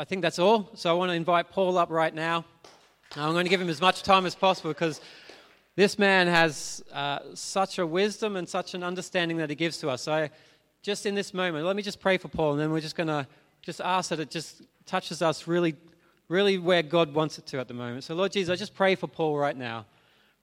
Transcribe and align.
I 0.00 0.04
think 0.04 0.22
that's 0.22 0.38
all. 0.38 0.70
So 0.76 0.88
I 0.88 0.94
want 0.94 1.10
to 1.10 1.14
invite 1.14 1.50
Paul 1.50 1.76
up 1.76 1.90
right 1.90 2.14
now. 2.14 2.46
I'm 3.16 3.34
going 3.34 3.44
to 3.44 3.50
give 3.50 3.60
him 3.60 3.68
as 3.68 3.82
much 3.82 4.02
time 4.02 4.24
as 4.24 4.34
possible 4.34 4.70
because 4.70 4.98
this 5.76 5.98
man 5.98 6.26
has 6.26 6.82
uh, 6.90 7.18
such 7.34 7.78
a 7.78 7.86
wisdom 7.86 8.36
and 8.36 8.48
such 8.48 8.72
an 8.72 8.82
understanding 8.82 9.36
that 9.36 9.50
he 9.50 9.56
gives 9.56 9.76
to 9.80 9.90
us. 9.90 10.00
So, 10.00 10.14
I, 10.14 10.30
just 10.80 11.04
in 11.04 11.14
this 11.14 11.34
moment, 11.34 11.66
let 11.66 11.76
me 11.76 11.82
just 11.82 12.00
pray 12.00 12.16
for 12.16 12.28
Paul, 12.28 12.52
and 12.52 12.60
then 12.62 12.70
we're 12.70 12.80
just 12.80 12.96
going 12.96 13.08
to 13.08 13.26
just 13.60 13.82
ask 13.82 14.08
that 14.08 14.20
it 14.20 14.30
just 14.30 14.62
touches 14.86 15.20
us 15.20 15.46
really, 15.46 15.74
really 16.30 16.56
where 16.56 16.82
God 16.82 17.12
wants 17.12 17.36
it 17.36 17.44
to 17.48 17.60
at 17.60 17.68
the 17.68 17.74
moment. 17.74 18.04
So, 18.04 18.14
Lord 18.14 18.32
Jesus, 18.32 18.50
I 18.50 18.56
just 18.56 18.72
pray 18.72 18.94
for 18.94 19.06
Paul 19.06 19.36
right 19.36 19.56
now. 19.56 19.84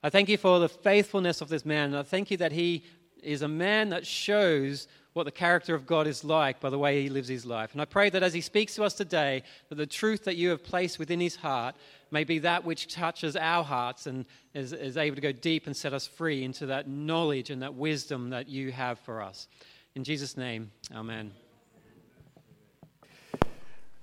I 0.04 0.10
thank 0.10 0.28
you 0.28 0.36
for 0.36 0.60
the 0.60 0.68
faithfulness 0.68 1.40
of 1.40 1.48
this 1.48 1.66
man, 1.66 1.86
and 1.86 1.96
I 1.96 2.04
thank 2.04 2.30
you 2.30 2.36
that 2.36 2.52
he 2.52 2.84
is 3.24 3.42
a 3.42 3.48
man 3.48 3.88
that 3.88 4.06
shows 4.06 4.86
what 5.18 5.24
the 5.24 5.32
character 5.32 5.74
of 5.74 5.84
God 5.84 6.06
is 6.06 6.22
like 6.22 6.60
by 6.60 6.70
the 6.70 6.78
way 6.78 7.02
he 7.02 7.08
lives 7.08 7.26
his 7.26 7.44
life. 7.44 7.72
And 7.72 7.82
I 7.82 7.86
pray 7.86 8.08
that 8.08 8.22
as 8.22 8.32
he 8.32 8.40
speaks 8.40 8.76
to 8.76 8.84
us 8.84 8.94
today, 8.94 9.42
that 9.68 9.74
the 9.74 9.84
truth 9.84 10.22
that 10.24 10.36
you 10.36 10.50
have 10.50 10.62
placed 10.62 11.00
within 11.00 11.18
his 11.18 11.34
heart 11.34 11.74
may 12.12 12.22
be 12.22 12.38
that 12.38 12.64
which 12.64 12.86
touches 12.86 13.34
our 13.34 13.64
hearts 13.64 14.06
and 14.06 14.24
is, 14.54 14.72
is 14.72 14.96
able 14.96 15.16
to 15.16 15.20
go 15.20 15.32
deep 15.32 15.66
and 15.66 15.76
set 15.76 15.92
us 15.92 16.06
free 16.06 16.44
into 16.44 16.66
that 16.66 16.88
knowledge 16.88 17.50
and 17.50 17.62
that 17.62 17.74
wisdom 17.74 18.30
that 18.30 18.48
you 18.48 18.70
have 18.70 18.96
for 19.00 19.20
us. 19.20 19.48
In 19.96 20.04
Jesus' 20.04 20.36
name, 20.36 20.70
amen. 20.94 21.32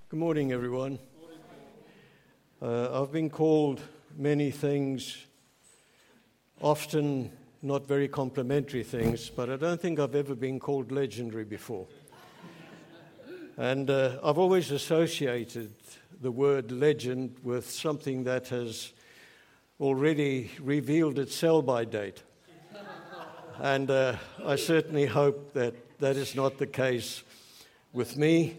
Good 0.09 0.20
morning, 0.20 0.51
everyone. 0.51 0.99
Uh, 2.61 3.01
I've 3.01 3.13
been 3.13 3.29
called 3.29 3.79
many 4.17 4.51
things, 4.51 5.25
often 6.59 7.31
not 7.65 7.87
very 7.87 8.07
complimentary 8.07 8.83
things, 8.83 9.31
but 9.31 9.49
I 9.49 9.55
don't 9.55 9.81
think 9.81 9.99
I've 9.99 10.13
ever 10.13 10.35
been 10.35 10.59
called 10.59 10.91
legendary 10.91 11.45
before. 11.45 11.87
and 13.57 13.89
uh, 13.89 14.19
I've 14.23 14.37
always 14.37 14.69
associated 14.69 15.73
the 16.21 16.29
word 16.29 16.71
legend 16.71 17.37
with 17.41 17.67
something 17.67 18.23
that 18.25 18.49
has 18.49 18.93
already 19.79 20.51
revealed 20.62 21.17
its 21.17 21.34
sell 21.34 21.63
by 21.63 21.85
date. 21.85 22.21
and 23.59 23.90
uh, 23.90 24.15
I 24.45 24.57
certainly 24.57 25.07
hope 25.07 25.53
that 25.53 25.73
that 25.99 26.18
is 26.18 26.35
not 26.35 26.59
the 26.59 26.68
case 26.68 27.23
with 27.93 28.15
me. 28.15 28.57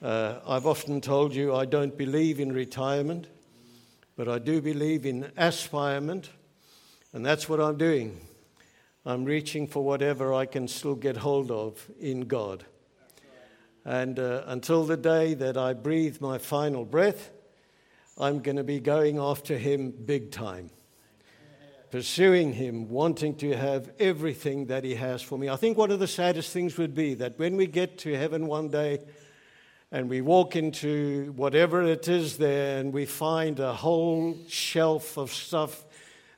Uh, 0.00 0.36
I've 0.46 0.66
often 0.66 1.02
told 1.02 1.34
you 1.34 1.54
I 1.54 1.66
don't 1.66 1.98
believe 1.98 2.40
in 2.40 2.52
retirement, 2.52 3.26
but 4.16 4.26
I 4.26 4.38
do 4.38 4.62
believe 4.62 5.04
in 5.04 5.30
aspirement, 5.36 6.30
and 7.12 7.26
that's 7.26 7.46
what 7.46 7.60
I'm 7.60 7.76
doing. 7.76 8.18
I'm 9.06 9.24
reaching 9.24 9.66
for 9.66 9.84
whatever 9.84 10.34
I 10.34 10.46
can 10.46 10.68
still 10.68 10.94
get 10.94 11.16
hold 11.16 11.50
of 11.50 11.90
in 12.00 12.22
God. 12.22 12.64
And 13.84 14.18
uh, 14.18 14.42
until 14.46 14.84
the 14.84 14.96
day 14.96 15.34
that 15.34 15.56
I 15.56 15.72
breathe 15.72 16.20
my 16.20 16.38
final 16.38 16.84
breath, 16.84 17.30
I'm 18.18 18.40
going 18.40 18.56
to 18.56 18.64
be 18.64 18.80
going 18.80 19.18
after 19.18 19.56
Him 19.56 19.90
big 19.90 20.30
time, 20.30 20.70
pursuing 21.90 22.52
Him, 22.52 22.88
wanting 22.88 23.36
to 23.36 23.56
have 23.56 23.90
everything 23.98 24.66
that 24.66 24.84
He 24.84 24.96
has 24.96 25.22
for 25.22 25.38
me. 25.38 25.48
I 25.48 25.56
think 25.56 25.78
one 25.78 25.90
of 25.90 26.00
the 26.00 26.08
saddest 26.08 26.52
things 26.52 26.76
would 26.76 26.94
be 26.94 27.14
that 27.14 27.38
when 27.38 27.56
we 27.56 27.66
get 27.66 27.98
to 27.98 28.14
heaven 28.14 28.46
one 28.46 28.68
day, 28.68 28.98
and 29.90 30.10
we 30.10 30.20
walk 30.20 30.54
into 30.54 31.32
whatever 31.36 31.82
it 31.82 32.08
is 32.08 32.36
there 32.36 32.78
and 32.78 32.92
we 32.92 33.06
find 33.06 33.58
a 33.58 33.72
whole 33.72 34.36
shelf 34.46 35.16
of 35.16 35.32
stuff 35.32 35.84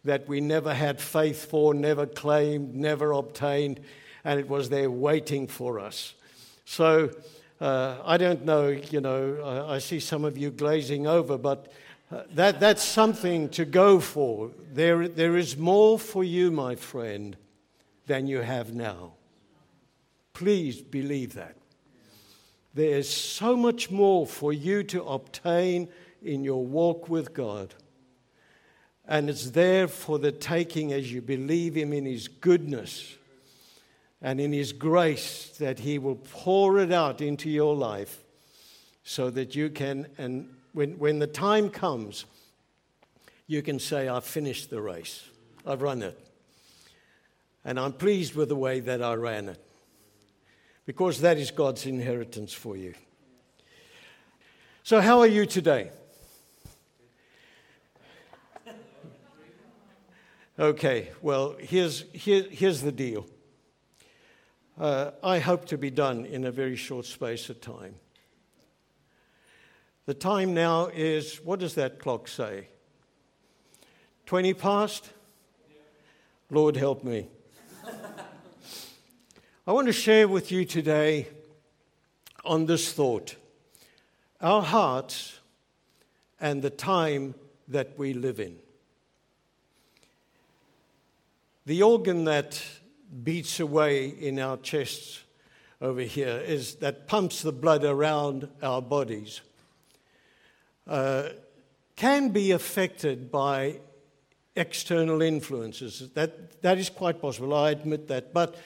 that 0.04 0.28
we 0.28 0.40
never 0.40 0.72
had 0.72 1.00
faith 1.00 1.46
for, 1.46 1.74
never 1.74 2.06
claimed, 2.06 2.74
never 2.74 3.12
obtained, 3.12 3.80
and 4.24 4.40
it 4.40 4.48
was 4.48 4.68
there 4.68 4.90
waiting 4.90 5.46
for 5.46 5.78
us. 5.78 6.14
So 6.64 7.10
uh, 7.60 7.98
I 8.04 8.16
don't 8.16 8.44
know, 8.44 8.68
you 8.68 9.00
know, 9.00 9.66
I, 9.68 9.74
I, 9.74 9.78
see 9.78 10.00
some 10.00 10.24
of 10.24 10.38
you 10.38 10.50
glazing 10.50 11.06
over, 11.06 11.36
but 11.36 11.70
uh, 12.10 12.22
that, 12.34 12.58
that's 12.58 12.82
something 12.82 13.50
to 13.50 13.64
go 13.66 14.00
for. 14.00 14.50
There, 14.72 15.06
there 15.06 15.36
is 15.36 15.58
more 15.58 15.98
for 15.98 16.24
you, 16.24 16.50
my 16.50 16.74
friend, 16.74 17.36
than 18.06 18.26
you 18.26 18.38
have 18.38 18.74
now. 18.74 19.12
Please 20.32 20.80
believe 20.80 21.34
that. 21.34 21.56
There 22.72 22.96
is 22.96 23.10
so 23.10 23.56
much 23.56 23.90
more 23.90 24.26
for 24.26 24.52
you 24.52 24.82
to 24.84 25.02
obtain 25.04 25.88
in 26.22 26.44
your 26.44 26.64
walk 26.64 27.08
with 27.08 27.34
God. 27.34 27.74
And 29.10 29.28
it's 29.28 29.50
there 29.50 29.88
for 29.88 30.20
the 30.20 30.30
taking 30.30 30.92
as 30.92 31.12
you 31.12 31.20
believe 31.20 31.74
Him 31.74 31.92
in 31.92 32.06
His 32.06 32.28
goodness 32.28 33.16
and 34.22 34.40
in 34.40 34.52
His 34.52 34.72
grace 34.72 35.48
that 35.58 35.80
He 35.80 35.98
will 35.98 36.14
pour 36.14 36.78
it 36.78 36.92
out 36.92 37.20
into 37.20 37.50
your 37.50 37.74
life 37.74 38.20
so 39.02 39.28
that 39.30 39.56
you 39.56 39.68
can, 39.68 40.06
and 40.16 40.48
when, 40.72 40.92
when 40.92 41.18
the 41.18 41.26
time 41.26 41.70
comes, 41.70 42.24
you 43.48 43.62
can 43.62 43.80
say, 43.80 44.06
I've 44.06 44.24
finished 44.24 44.70
the 44.70 44.80
race, 44.80 45.28
I've 45.66 45.82
run 45.82 46.02
it. 46.02 46.16
And 47.64 47.80
I'm 47.80 47.92
pleased 47.92 48.36
with 48.36 48.48
the 48.48 48.56
way 48.56 48.78
that 48.78 49.02
I 49.02 49.14
ran 49.14 49.48
it 49.48 49.60
because 50.86 51.20
that 51.22 51.36
is 51.36 51.50
God's 51.50 51.84
inheritance 51.84 52.52
for 52.52 52.76
you. 52.76 52.94
So, 54.84 55.00
how 55.00 55.18
are 55.18 55.26
you 55.26 55.46
today? 55.46 55.90
Okay, 60.58 61.10
well, 61.22 61.56
here's, 61.58 62.04
here, 62.12 62.44
here's 62.50 62.82
the 62.82 62.92
deal. 62.92 63.26
Uh, 64.78 65.12
I 65.22 65.38
hope 65.38 65.64
to 65.66 65.78
be 65.78 65.90
done 65.90 66.26
in 66.26 66.44
a 66.44 66.50
very 66.50 66.76
short 66.76 67.06
space 67.06 67.48
of 67.48 67.60
time. 67.60 67.94
The 70.06 70.14
time 70.14 70.52
now 70.52 70.86
is, 70.86 71.36
what 71.44 71.60
does 71.60 71.74
that 71.76 71.98
clock 71.98 72.28
say? 72.28 72.68
20 74.26 74.54
past? 74.54 75.10
Lord 76.50 76.76
help 76.76 77.04
me. 77.04 77.28
I 79.66 79.72
want 79.72 79.86
to 79.86 79.92
share 79.92 80.26
with 80.26 80.50
you 80.50 80.64
today 80.64 81.28
on 82.44 82.66
this 82.66 82.92
thought 82.92 83.36
our 84.40 84.62
hearts 84.62 85.38
and 86.40 86.62
the 86.62 86.70
time 86.70 87.34
that 87.68 87.98
we 87.98 88.14
live 88.14 88.40
in. 88.40 88.56
The 91.70 91.84
organ 91.84 92.24
that 92.24 92.60
beats 93.22 93.60
away 93.60 94.08
in 94.08 94.40
our 94.40 94.56
chests 94.56 95.22
over 95.80 96.00
here 96.00 96.42
is 96.44 96.74
that 96.80 97.06
pumps 97.06 97.42
the 97.42 97.52
blood 97.52 97.84
around 97.84 98.48
our 98.60 98.82
bodies. 98.82 99.40
Uh, 100.84 101.28
can 101.94 102.30
be 102.30 102.50
affected 102.50 103.30
by 103.30 103.78
external 104.56 105.22
influences. 105.22 106.10
That, 106.14 106.60
that 106.62 106.78
is 106.78 106.90
quite 106.90 107.20
possible, 107.20 107.54
I 107.54 107.70
admit 107.70 108.08
that. 108.08 108.34
But 108.34 108.56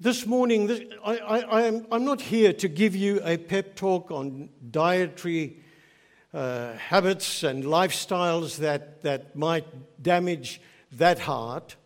this 0.00 0.24
morning, 0.24 0.68
this, 0.68 0.80
I, 1.04 1.18
I, 1.18 1.62
am, 1.64 1.86
I'm 1.92 2.06
not 2.06 2.22
here 2.22 2.54
to 2.54 2.68
give 2.68 2.96
you 2.96 3.20
a 3.22 3.36
pep 3.36 3.76
talk 3.76 4.10
on 4.10 4.48
dietary 4.70 5.58
uh, 6.32 6.72
habits 6.72 7.42
and 7.42 7.64
lifestyles 7.64 8.56
that, 8.60 9.02
that 9.02 9.36
might 9.36 9.66
damage 10.02 10.62
that 10.92 11.20
heart. 11.20 11.76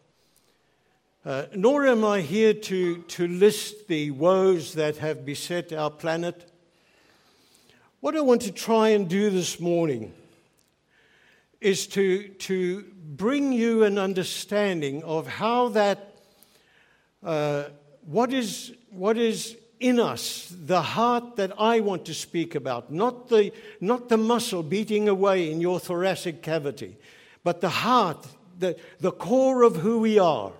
Uh, 1.25 1.45
nor 1.55 1.87
am 1.87 2.05
I 2.05 2.23
here 2.23 2.55
to, 2.55 2.99
to 3.03 3.27
list 3.27 3.89
the 3.89 4.11
woes 4.11 4.75
that 4.75 4.97
have 4.99 5.27
beset 5.27 5.73
our 5.73 5.91
planet. 5.91 6.51
What 8.01 8.17
I 8.17 8.23
want 8.23 8.43
to 8.43 8.53
try 8.53 8.89
and 8.89 9.07
do 9.07 9.29
this 9.29 9.61
morning 9.61 10.15
is 11.61 11.87
to, 11.89 12.29
to 12.29 12.85
bring 13.05 13.53
you 13.53 13.85
an 13.85 13.99
understanding 13.99 15.03
of 15.03 15.27
how 15.27 15.69
that, 15.69 16.15
uh, 17.23 17.65
what, 18.07 18.33
is, 18.33 18.73
what 18.91 19.19
is 19.19 19.59
in 19.79 20.01
us, 20.01 20.55
the 20.59 20.81
heart 20.81 21.37
that 21.37 21.53
I 21.59 21.81
want 21.81 22.07
to 22.07 22.15
speak 22.15 22.55
about, 22.55 22.91
not 22.91 23.29
the, 23.29 23.53
not 23.81 24.09
the 24.09 24.17
muscle 24.17 24.63
beating 24.63 25.09
away 25.09 25.51
in 25.51 25.61
your 25.61 25.79
thoracic 25.79 26.43
cavity, 26.43 26.97
but 27.45 27.61
the 27.61 27.69
heart 27.69 28.27
the, 28.61 28.77
the 29.01 29.13
core 29.13 29.63
of 29.63 29.77
who 29.77 29.99
we 29.99 30.19
are, 30.19 30.53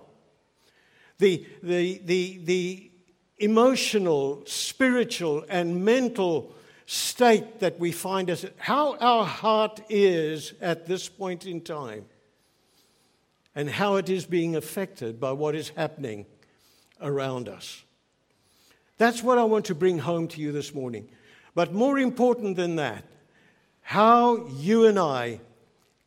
the, 1.19 1.45
the, 1.63 2.01
the, 2.03 2.41
the 2.43 2.91
emotional, 3.37 4.43
spiritual, 4.45 5.45
and 5.49 5.85
mental 5.85 6.53
state 6.85 7.59
that 7.59 7.79
we 7.79 7.91
find 7.91 8.29
us, 8.29 8.45
how 8.57 8.97
our 8.97 9.25
heart 9.25 9.79
is 9.89 10.53
at 10.61 10.87
this 10.87 11.07
point 11.07 11.45
in 11.45 11.61
time, 11.61 12.05
and 13.55 13.69
how 13.69 13.95
it 13.95 14.09
is 14.09 14.25
being 14.25 14.55
affected 14.55 15.19
by 15.19 15.31
what 15.31 15.55
is 15.55 15.69
happening 15.69 16.25
around 17.01 17.47
us. 17.47 17.83
That's 18.97 19.23
what 19.23 19.37
I 19.37 19.43
want 19.43 19.65
to 19.65 19.75
bring 19.75 19.99
home 19.99 20.27
to 20.29 20.41
you 20.41 20.51
this 20.51 20.73
morning. 20.73 21.07
But 21.55 21.73
more 21.73 21.97
important 21.97 22.55
than 22.55 22.75
that, 22.77 23.03
how 23.81 24.47
you 24.47 24.85
and 24.85 24.99
I 24.99 25.41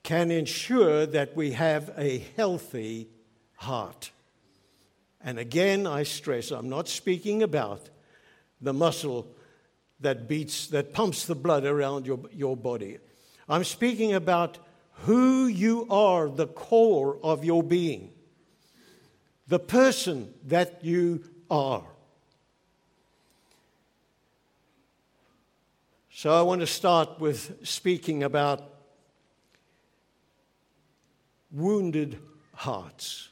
can 0.04 0.30
ensure 0.30 1.06
that 1.06 1.34
we 1.34 1.52
have 1.52 1.90
a 1.96 2.18
healthy 2.36 3.08
heart. 3.56 4.12
And 5.20 5.38
again, 5.38 5.86
I 5.86 6.02
stress 6.02 6.50
I'm 6.50 6.68
not 6.68 6.86
speaking 6.86 7.42
about 7.42 7.88
the 8.60 8.74
muscle 8.74 9.34
that 10.00 10.28
beats, 10.28 10.66
that 10.68 10.92
pumps 10.92 11.24
the 11.24 11.34
blood 11.34 11.64
around 11.64 12.06
your, 12.06 12.20
your 12.30 12.56
body. 12.56 12.98
I'm 13.48 13.64
speaking 13.64 14.12
about 14.12 14.58
who 15.06 15.46
you 15.46 15.86
are, 15.88 16.28
the 16.28 16.46
core 16.46 17.18
of 17.22 17.42
your 17.42 17.62
being, 17.62 18.12
the 19.48 19.58
person 19.58 20.34
that 20.44 20.84
you 20.84 21.24
are. 21.50 21.84
So 26.10 26.32
I 26.32 26.42
want 26.42 26.60
to 26.60 26.66
start 26.66 27.18
with 27.18 27.66
speaking 27.66 28.22
about 28.22 28.73
wounded 31.54 32.18
hearts. 32.54 33.30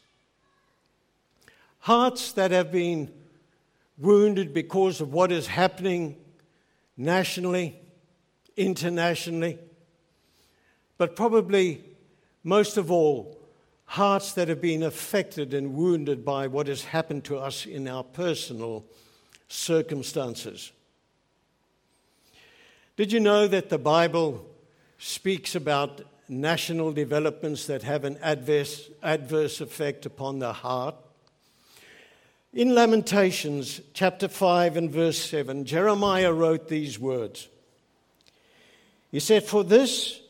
Hearts 1.81 2.33
that 2.33 2.53
have 2.53 2.71
been 2.71 3.13
wounded 3.99 4.55
because 4.55 5.01
of 5.01 5.13
what 5.13 5.33
is 5.33 5.49
happening 5.49 6.17
nationally, 6.97 7.79
internationally, 8.57 9.59
but 10.97 11.17
probably 11.17 11.85
most 12.45 12.77
of 12.77 12.91
all, 12.91 13.39
hearts 13.87 14.33
that 14.35 14.49
have 14.49 14.61
been 14.61 14.83
affected 14.83 15.53
and 15.53 15.75
wounded 15.75 16.25
by 16.25 16.47
what 16.47 16.67
has 16.67 16.85
happened 16.85 17.25
to 17.25 17.37
us 17.37 17.67
in 17.67 17.89
our 17.89 18.05
personal 18.05 18.85
circumstances. 19.49 20.73
Did 22.97 23.13
you 23.13 23.21
know 23.21 23.49
that 23.49 23.69
the 23.69 23.79
Bible 23.79 24.47
speaks 24.99 25.55
about 25.55 26.03
national 26.41 26.93
developments 26.93 27.67
that 27.67 27.83
have 27.83 28.05
an 28.05 28.19
adverse, 28.23 28.91
adverse 29.03 29.61
effect 29.61 30.07
upon 30.07 30.39
the 30.39 30.53
heart? 30.53 30.95
In 32.53 32.75
Lamentations 32.75 33.81
chapter 33.95 34.29
5 34.29 34.77
and 34.77 34.91
verse 34.91 35.19
7, 35.19 35.65
Jeremiah 35.65 36.33
wrote 36.33 36.69
these 36.69 36.99
words. 36.99 37.49
He 39.11 39.21
said, 39.21 39.45
For 39.45 39.65
this, 39.65 40.21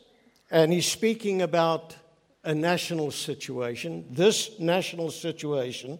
and 0.51 0.71
he's 0.71 0.85
speaking 0.85 1.41
about 1.41 1.95
a 2.43 2.53
national 2.53 3.11
situation, 3.11 4.05
this 4.09 4.59
national 4.59 5.11
situation, 5.11 5.99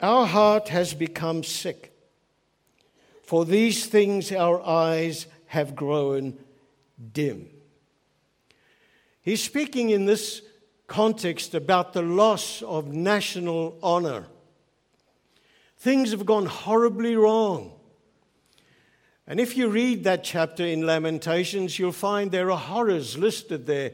our 0.00 0.26
heart 0.26 0.68
has 0.68 0.94
become 0.94 1.42
sick. 1.42 1.92
For 3.22 3.44
these 3.44 3.86
things 3.86 4.30
our 4.30 4.60
eyes 4.64 5.26
have 5.46 5.74
grown 5.74 6.38
dim. 7.12 7.48
He's 9.26 9.44
speaking 9.44 9.90
in 9.90 10.06
this 10.06 10.40
context 10.86 11.54
about 11.54 11.92
the 11.92 12.00
loss 12.00 12.62
of 12.62 12.94
national 12.94 13.78
honor 13.82 14.24
Things 15.78 16.10
have 16.10 16.26
gone 16.26 16.46
horribly 16.46 17.16
wrong. 17.16 17.72
And 19.26 19.40
if 19.40 19.56
you 19.56 19.68
read 19.68 20.04
that 20.04 20.24
chapter 20.24 20.64
in 20.64 20.86
Lamentations, 20.86 21.78
you'll 21.78 21.92
find 21.92 22.30
there 22.30 22.50
are 22.50 22.58
horrors 22.58 23.18
listed 23.18 23.66
there 23.66 23.92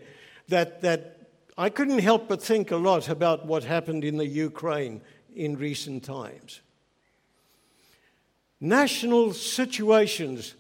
that, 0.49 0.83
that 0.83 1.29
I 1.59 1.71
couldn't 1.71 1.99
help 1.99 2.29
but 2.29 2.43
think 2.43 2.71
a 2.71 2.77
lot 2.77 3.09
about 3.09 3.47
what 3.47 3.65
happened 3.65 4.05
in 4.05 4.17
the 4.17 4.27
Ukraine 4.27 5.01
in 5.35 5.57
recent 5.57 6.05
times. 6.05 6.61
National 8.61 9.33
situations 9.33 10.55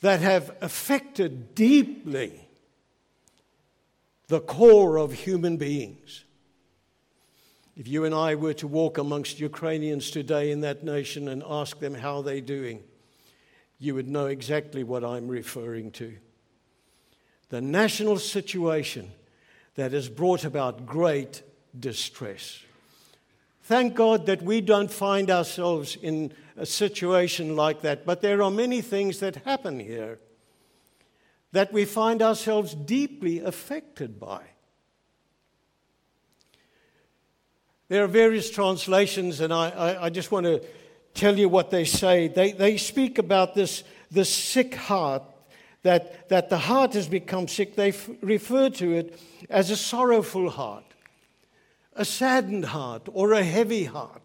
that 0.00 0.20
have 0.20 0.56
affected 0.60 1.54
deeply 1.54 2.41
the 4.32 4.40
core 4.40 4.96
of 4.96 5.12
human 5.12 5.58
beings. 5.58 6.24
If 7.76 7.86
you 7.86 8.06
and 8.06 8.14
I 8.14 8.34
were 8.34 8.54
to 8.54 8.66
walk 8.66 8.96
amongst 8.96 9.38
Ukrainians 9.38 10.10
today 10.10 10.50
in 10.52 10.62
that 10.62 10.82
nation 10.82 11.28
and 11.28 11.42
ask 11.46 11.78
them 11.80 11.92
how 11.92 12.22
they're 12.22 12.40
doing, 12.40 12.82
you 13.78 13.94
would 13.94 14.08
know 14.08 14.28
exactly 14.28 14.84
what 14.84 15.04
I'm 15.04 15.28
referring 15.28 15.90
to. 16.00 16.14
The 17.50 17.60
national 17.60 18.18
situation 18.18 19.10
that 19.74 19.92
has 19.92 20.08
brought 20.08 20.46
about 20.46 20.86
great 20.86 21.42
distress. 21.78 22.62
Thank 23.64 23.94
God 23.94 24.24
that 24.24 24.40
we 24.40 24.62
don't 24.62 24.90
find 24.90 25.30
ourselves 25.30 25.94
in 26.00 26.32
a 26.56 26.64
situation 26.64 27.54
like 27.54 27.82
that, 27.82 28.06
but 28.06 28.22
there 28.22 28.42
are 28.42 28.50
many 28.50 28.80
things 28.80 29.20
that 29.20 29.44
happen 29.44 29.78
here 29.78 30.18
that 31.52 31.72
we 31.72 31.84
find 31.84 32.22
ourselves 32.22 32.74
deeply 32.74 33.40
affected 33.40 34.18
by. 34.18 34.42
There 37.88 38.02
are 38.02 38.08
various 38.08 38.50
translations, 38.50 39.40
and 39.40 39.52
I, 39.52 39.68
I, 39.68 40.04
I 40.04 40.10
just 40.10 40.32
want 40.32 40.46
to 40.46 40.62
tell 41.12 41.38
you 41.38 41.48
what 41.50 41.70
they 41.70 41.84
say. 41.84 42.28
They, 42.28 42.52
they 42.52 42.78
speak 42.78 43.18
about 43.18 43.54
this, 43.54 43.84
this 44.10 44.32
sick 44.32 44.74
heart, 44.74 45.22
that, 45.82 46.28
that 46.30 46.48
the 46.48 46.56
heart 46.56 46.94
has 46.94 47.06
become 47.06 47.48
sick. 47.48 47.76
They 47.76 47.90
f- 47.90 48.08
refer 48.22 48.70
to 48.70 48.92
it 48.92 49.20
as 49.50 49.70
a 49.70 49.76
sorrowful 49.76 50.48
heart, 50.48 50.84
a 51.94 52.04
saddened 52.06 52.64
heart, 52.66 53.08
or 53.12 53.32
a 53.32 53.42
heavy 53.42 53.84
heart. 53.84 54.22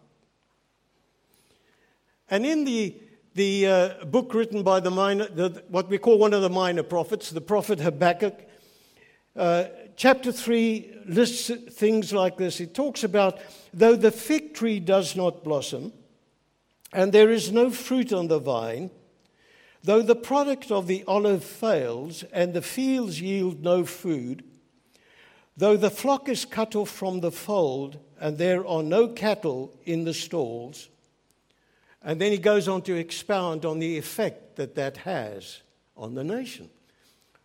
And 2.29 2.45
in 2.45 2.63
the, 2.63 2.95
the 3.37 3.67
uh, 3.67 4.05
book 4.05 4.33
written 4.33 4.63
by 4.63 4.79
the 4.79 4.89
minor, 4.89 5.27
the, 5.27 5.63
what 5.67 5.87
we 5.89 5.99
call 5.99 6.17
one 6.17 6.33
of 6.33 6.41
the 6.41 6.49
minor 6.49 6.81
prophets, 6.81 7.29
the 7.29 7.39
prophet 7.39 7.79
Habakkuk, 7.79 8.33
uh, 9.35 9.65
chapter 9.95 10.31
3 10.31 11.03
lists 11.05 11.51
things 11.75 12.11
like 12.11 12.37
this. 12.37 12.59
It 12.59 12.73
talks 12.73 13.03
about 13.03 13.39
though 13.71 13.95
the 13.95 14.09
fig 14.09 14.55
tree 14.55 14.79
does 14.79 15.15
not 15.15 15.43
blossom, 15.43 15.93
and 16.91 17.13
there 17.13 17.29
is 17.29 17.51
no 17.51 17.69
fruit 17.69 18.11
on 18.11 18.27
the 18.27 18.39
vine, 18.39 18.89
though 19.83 20.01
the 20.01 20.15
product 20.15 20.71
of 20.71 20.87
the 20.87 21.03
olive 21.07 21.43
fails, 21.43 22.23
and 22.33 22.55
the 22.55 22.63
fields 22.63 23.21
yield 23.21 23.61
no 23.61 23.85
food, 23.85 24.43
though 25.55 25.77
the 25.77 25.91
flock 25.91 26.27
is 26.27 26.43
cut 26.43 26.75
off 26.75 26.89
from 26.89 27.19
the 27.19 27.31
fold, 27.31 27.99
and 28.19 28.39
there 28.39 28.65
are 28.65 28.81
no 28.81 29.07
cattle 29.07 29.77
in 29.85 30.05
the 30.05 30.13
stalls. 30.15 30.89
And 32.07 32.21
then 32.21 32.31
he 32.31 32.37
goes 32.37 32.69
on 32.69 32.83
to 32.83 32.95
expound 32.95 33.65
on 33.65 33.79
the 33.79 33.97
effect 33.97 34.55
that 34.55 34.75
that 34.75 34.95
has 34.95 35.61
on 35.97 36.15
the 36.15 36.23
nation. 36.23 36.69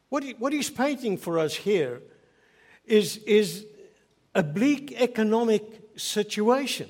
What, 0.09 0.23
he, 0.23 0.35
what 0.35 0.53
he's 0.53 0.71
painting 0.71 1.19
for 1.19 1.41
us 1.41 1.57
here 1.57 2.01
is, 2.87 3.17
is 3.27 3.67
a 4.37 4.45
bleak 4.45 4.93
economic 5.01 5.65
situation. 5.97 6.89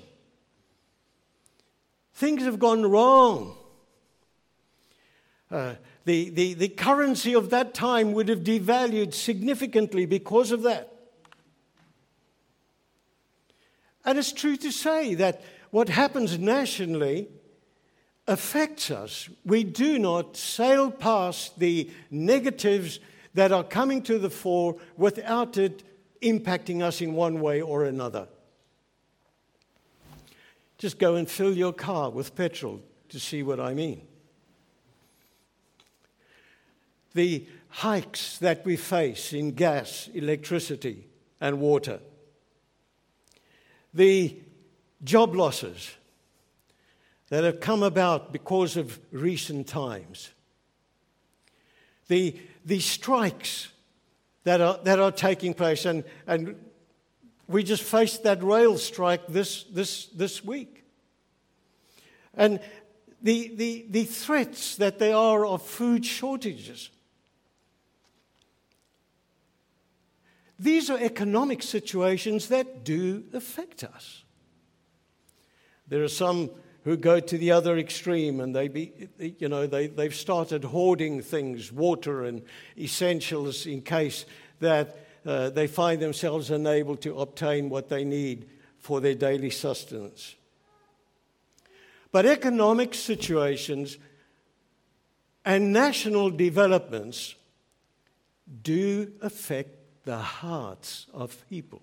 Things 2.12 2.42
have 2.42 2.58
gone 2.58 2.84
wrong. 2.84 3.56
Uh, 5.50 5.76
the, 6.04 6.28
the, 6.28 6.52
the 6.52 6.68
currency 6.68 7.34
of 7.34 7.48
that 7.50 7.72
time 7.72 8.12
would 8.12 8.28
have 8.28 8.40
devalued 8.40 9.14
significantly 9.14 10.04
because 10.04 10.52
of 10.52 10.60
that. 10.64 10.92
And 14.04 14.18
it's 14.18 14.32
true 14.32 14.58
to 14.58 14.70
say 14.70 15.14
that 15.14 15.40
what 15.70 15.88
happens 15.88 16.38
nationally 16.38 17.28
affects 18.26 18.90
us. 18.90 19.28
We 19.44 19.64
do 19.64 19.98
not 19.98 20.36
sail 20.36 20.90
past 20.90 21.58
the 21.58 21.90
negatives 22.10 23.00
that 23.34 23.52
are 23.52 23.64
coming 23.64 24.02
to 24.02 24.18
the 24.18 24.30
fore 24.30 24.76
without 24.96 25.56
it 25.56 25.82
impacting 26.20 26.82
us 26.82 27.00
in 27.00 27.14
one 27.14 27.40
way 27.40 27.60
or 27.60 27.84
another. 27.84 28.28
Just 30.78 30.98
go 30.98 31.16
and 31.16 31.28
fill 31.28 31.56
your 31.56 31.72
car 31.72 32.10
with 32.10 32.34
petrol 32.34 32.80
to 33.08 33.20
see 33.20 33.42
what 33.42 33.60
I 33.60 33.74
mean. 33.74 34.02
The 37.14 37.46
hikes 37.68 38.38
that 38.38 38.64
we 38.64 38.76
face 38.76 39.32
in 39.32 39.52
gas, 39.52 40.08
electricity, 40.14 41.06
and 41.40 41.60
water. 41.60 42.00
The 43.94 44.36
job 45.04 45.34
losses 45.34 45.90
that 47.32 47.44
have 47.44 47.60
come 47.60 47.82
about 47.82 48.30
because 48.30 48.76
of 48.76 49.00
recent 49.10 49.66
times. 49.66 50.32
The 52.08 52.38
the 52.62 52.78
strikes 52.78 53.68
that 54.44 54.60
are, 54.60 54.78
that 54.84 54.98
are 54.98 55.10
taking 55.10 55.54
place. 55.54 55.86
And, 55.86 56.04
and 56.26 56.56
we 57.48 57.62
just 57.62 57.84
faced 57.84 58.24
that 58.24 58.42
rail 58.42 58.76
strike 58.76 59.26
this, 59.28 59.64
this, 59.64 60.08
this 60.08 60.44
week. 60.44 60.84
And 62.34 62.60
the, 63.22 63.50
the, 63.54 63.86
the 63.88 64.04
threats 64.04 64.76
that 64.76 64.98
there 64.98 65.16
are 65.16 65.46
of 65.46 65.62
food 65.62 66.04
shortages. 66.04 66.90
These 70.58 70.90
are 70.90 70.98
economic 70.98 71.62
situations 71.62 72.48
that 72.48 72.84
do 72.84 73.24
affect 73.32 73.84
us. 73.84 74.22
There 75.88 76.02
are 76.02 76.08
some 76.08 76.50
who 76.84 76.96
go 76.96 77.20
to 77.20 77.38
the 77.38 77.52
other 77.52 77.78
extreme 77.78 78.40
and 78.40 78.54
they 78.54 78.68
be, 78.68 79.08
you 79.18 79.48
know, 79.48 79.66
they, 79.66 79.86
they've 79.86 80.14
started 80.14 80.64
hoarding 80.64 81.22
things, 81.22 81.70
water 81.70 82.24
and 82.24 82.42
essentials, 82.76 83.66
in 83.66 83.82
case 83.82 84.24
that 84.60 84.98
uh, 85.24 85.50
they 85.50 85.66
find 85.66 86.02
themselves 86.02 86.50
unable 86.50 86.96
to 86.96 87.18
obtain 87.20 87.68
what 87.68 87.88
they 87.88 88.04
need 88.04 88.48
for 88.78 89.00
their 89.00 89.14
daily 89.14 89.50
sustenance. 89.50 90.34
But 92.10 92.26
economic 92.26 92.94
situations 92.94 93.96
and 95.44 95.72
national 95.72 96.30
developments 96.30 97.36
do 98.62 99.12
affect 99.22 100.04
the 100.04 100.18
hearts 100.18 101.06
of 101.14 101.48
people. 101.48 101.80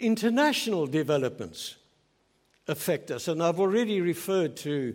International 0.00 0.86
developments 0.86 1.76
affect 2.68 3.10
us, 3.10 3.28
and 3.28 3.42
I've 3.42 3.58
already 3.58 4.00
referred 4.00 4.56
to 4.58 4.94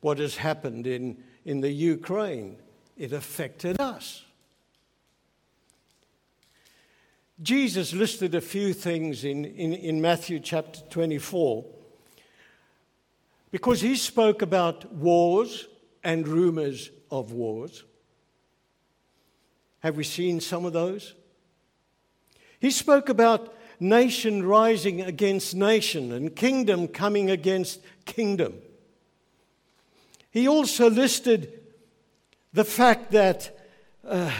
what 0.00 0.18
has 0.18 0.36
happened 0.36 0.86
in, 0.86 1.16
in 1.44 1.60
the 1.60 1.70
Ukraine. 1.70 2.56
It 2.96 3.12
affected 3.12 3.80
us. 3.80 4.24
Jesus 7.42 7.92
listed 7.92 8.34
a 8.34 8.40
few 8.40 8.72
things 8.72 9.24
in, 9.24 9.44
in, 9.44 9.72
in 9.72 10.00
Matthew 10.00 10.38
chapter 10.38 10.80
24 10.90 11.64
because 13.50 13.80
he 13.80 13.96
spoke 13.96 14.42
about 14.42 14.92
wars 14.92 15.66
and 16.04 16.28
rumors 16.28 16.90
of 17.10 17.32
wars. 17.32 17.84
Have 19.80 19.96
we 19.96 20.04
seen 20.04 20.40
some 20.40 20.64
of 20.64 20.72
those? 20.72 21.14
He 22.60 22.70
spoke 22.70 23.08
about 23.08 23.54
nation 23.80 24.44
rising 24.44 25.00
against 25.00 25.54
nation 25.54 26.12
and 26.12 26.34
kingdom 26.34 26.88
coming 26.88 27.30
against 27.30 27.80
kingdom. 28.04 28.54
He 30.30 30.48
also 30.48 30.90
listed 30.90 31.60
the 32.52 32.64
fact 32.64 33.12
that 33.12 33.56
uh, 34.06 34.32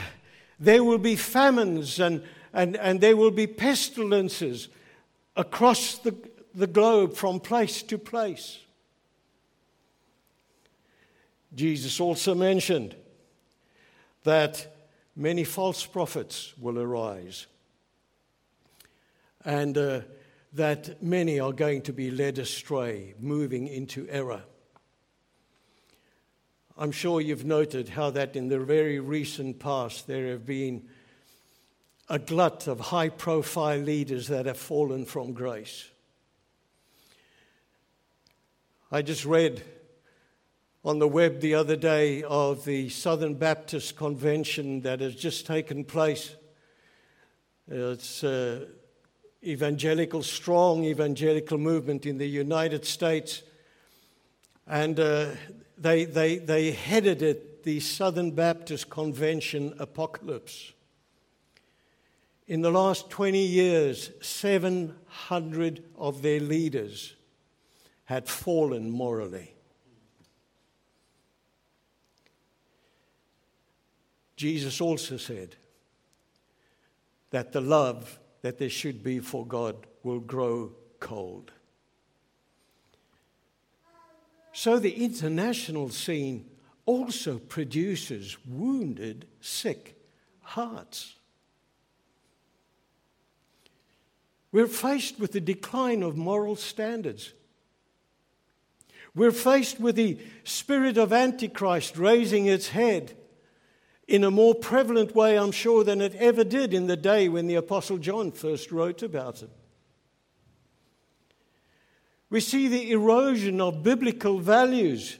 there 0.59 0.83
will 0.83 0.99
be 0.99 1.17
famines 1.17 2.01
and, 2.01 2.23
and, 2.53 2.77
and 2.77 3.01
there 3.01 3.17
will 3.17 3.31
be 3.31 3.47
pestilences 3.47 4.69
across 5.37 5.99
the, 5.99 6.15
the 6.55 6.67
globe 6.67 7.15
from 7.15 7.41
place 7.41 7.83
to 7.83 7.99
place. 7.99 8.59
Jesus 11.55 12.01
also 12.01 12.35
mentioned 12.35 12.97
that 14.25 14.75
many 15.15 15.45
false 15.45 15.87
prophets 15.87 16.53
will 16.59 16.79
arise 16.79 17.47
and 19.45 19.77
uh, 19.77 20.01
that 20.53 21.03
many 21.03 21.41
are 21.41 21.53
going 21.53 21.83
to 21.83 21.93
be 21.93 22.11
led 22.11 22.39
astray, 22.39 23.15
moving 23.19 23.67
into 23.67 24.07
error. 24.09 24.43
I'm 26.77 26.93
sure 26.93 27.21
you've 27.21 27.45
noted 27.45 27.91
how 27.91 28.11
that 28.11 28.35
in 28.35 28.49
the 28.49 28.59
very 28.59 28.99
recent 28.99 29.59
past 29.59 30.07
there 30.07 30.29
have 30.31 30.45
been 30.45 30.89
a 32.09 32.19
glut 32.19 32.67
of 32.67 32.81
high 32.81 33.09
profile 33.09 33.79
leaders 33.79 34.29
that 34.29 34.47
have 34.47 34.59
fallen 34.59 35.05
from 35.05 35.33
grace. 35.33 35.89
I 38.91 39.03
just 39.03 39.25
read 39.25 39.63
on 40.85 40.99
the 40.99 41.09
web 41.09 41.41
the 41.41 41.55
other 41.55 41.77
day 41.77 42.23
of 42.23 42.65
the 42.65 42.89
Southern 42.91 43.35
Baptist 43.35 43.97
Convention 43.97 44.83
that 44.83 45.01
has 45.01 45.15
just 45.15 45.47
taken 45.47 45.85
place. 45.85 46.35
It's 47.69 48.23
uh, 48.23 48.67
evangelical, 49.45 50.23
strong 50.23 50.85
evangelical 50.85 51.59
movement 51.59 52.07
in 52.07 52.19
the 52.19 52.29
United 52.29 52.85
States. 52.85 53.43
And 54.67 54.99
uh, 54.99 55.31
they, 55.77 56.05
they, 56.05 56.37
they 56.37 56.73
headed 56.73 57.23
it 57.23 57.65
the 57.65 57.81
Southern 57.81 58.31
Baptist 58.31 58.91
Convention 58.91 59.75
Apocalypse. 59.79 60.73
In 62.47 62.61
the 62.61 62.71
last 62.71 63.09
20 63.09 63.39
years, 63.39 64.11
700 64.21 65.83
of 65.97 66.21
their 66.21 66.41
leaders 66.41 67.15
had 68.05 68.29
fallen 68.29 68.91
morally. 68.91 69.55
Jesus 74.37 74.81
also 74.81 75.17
said 75.17 75.57
that 77.31 77.53
the 77.53 77.61
love 77.61 78.19
that 78.45 78.59
there 78.59 78.69
should 78.69 79.03
be 79.03 79.21
for 79.21 79.47
God 79.47 79.75
will 80.03 80.21
grow 80.21 80.71
cold. 81.01 81.51
So 84.53 84.79
the 84.79 85.03
international 85.03 85.89
scene 85.89 86.45
also 86.85 87.39
produces 87.39 88.37
wounded, 88.47 89.27
sick 89.41 89.99
hearts. 90.43 91.15
We're 94.53 94.67
faced 94.67 95.19
with 95.19 95.33
the 95.33 95.41
decline 95.41 96.03
of 96.03 96.19
moral 96.19 96.57
standards. 96.57 97.33
We're 99.15 99.33
faced 99.33 99.81
with 99.81 99.97
the 99.97 100.19
spirit 100.45 100.99
of 100.99 101.15
Antichrist 101.15 101.97
raising 101.97 102.45
its 102.45 102.69
head 102.69 103.17
in 104.07 104.25
a 104.25 104.31
more 104.31 104.55
prevalent 104.55 105.15
way, 105.15 105.39
I'm 105.39 105.53
sure, 105.53 105.85
than 105.85 106.01
it 106.01 106.15
ever 106.17 106.45
did 106.45 106.75
in 106.75 106.87
the 106.87 106.97
day 106.97 107.29
when 107.29 107.47
the 107.47 107.55
Apostle 107.55 107.99
John 107.99 108.33
first 108.33 108.71
wrote 108.71 109.03
about 109.03 109.43
it. 109.43 109.51
We 112.31 112.41
see 112.41 112.69
the 112.69 112.91
erosion 112.91 113.61
of 113.61 113.83
biblical 113.83 114.39
values 114.39 115.19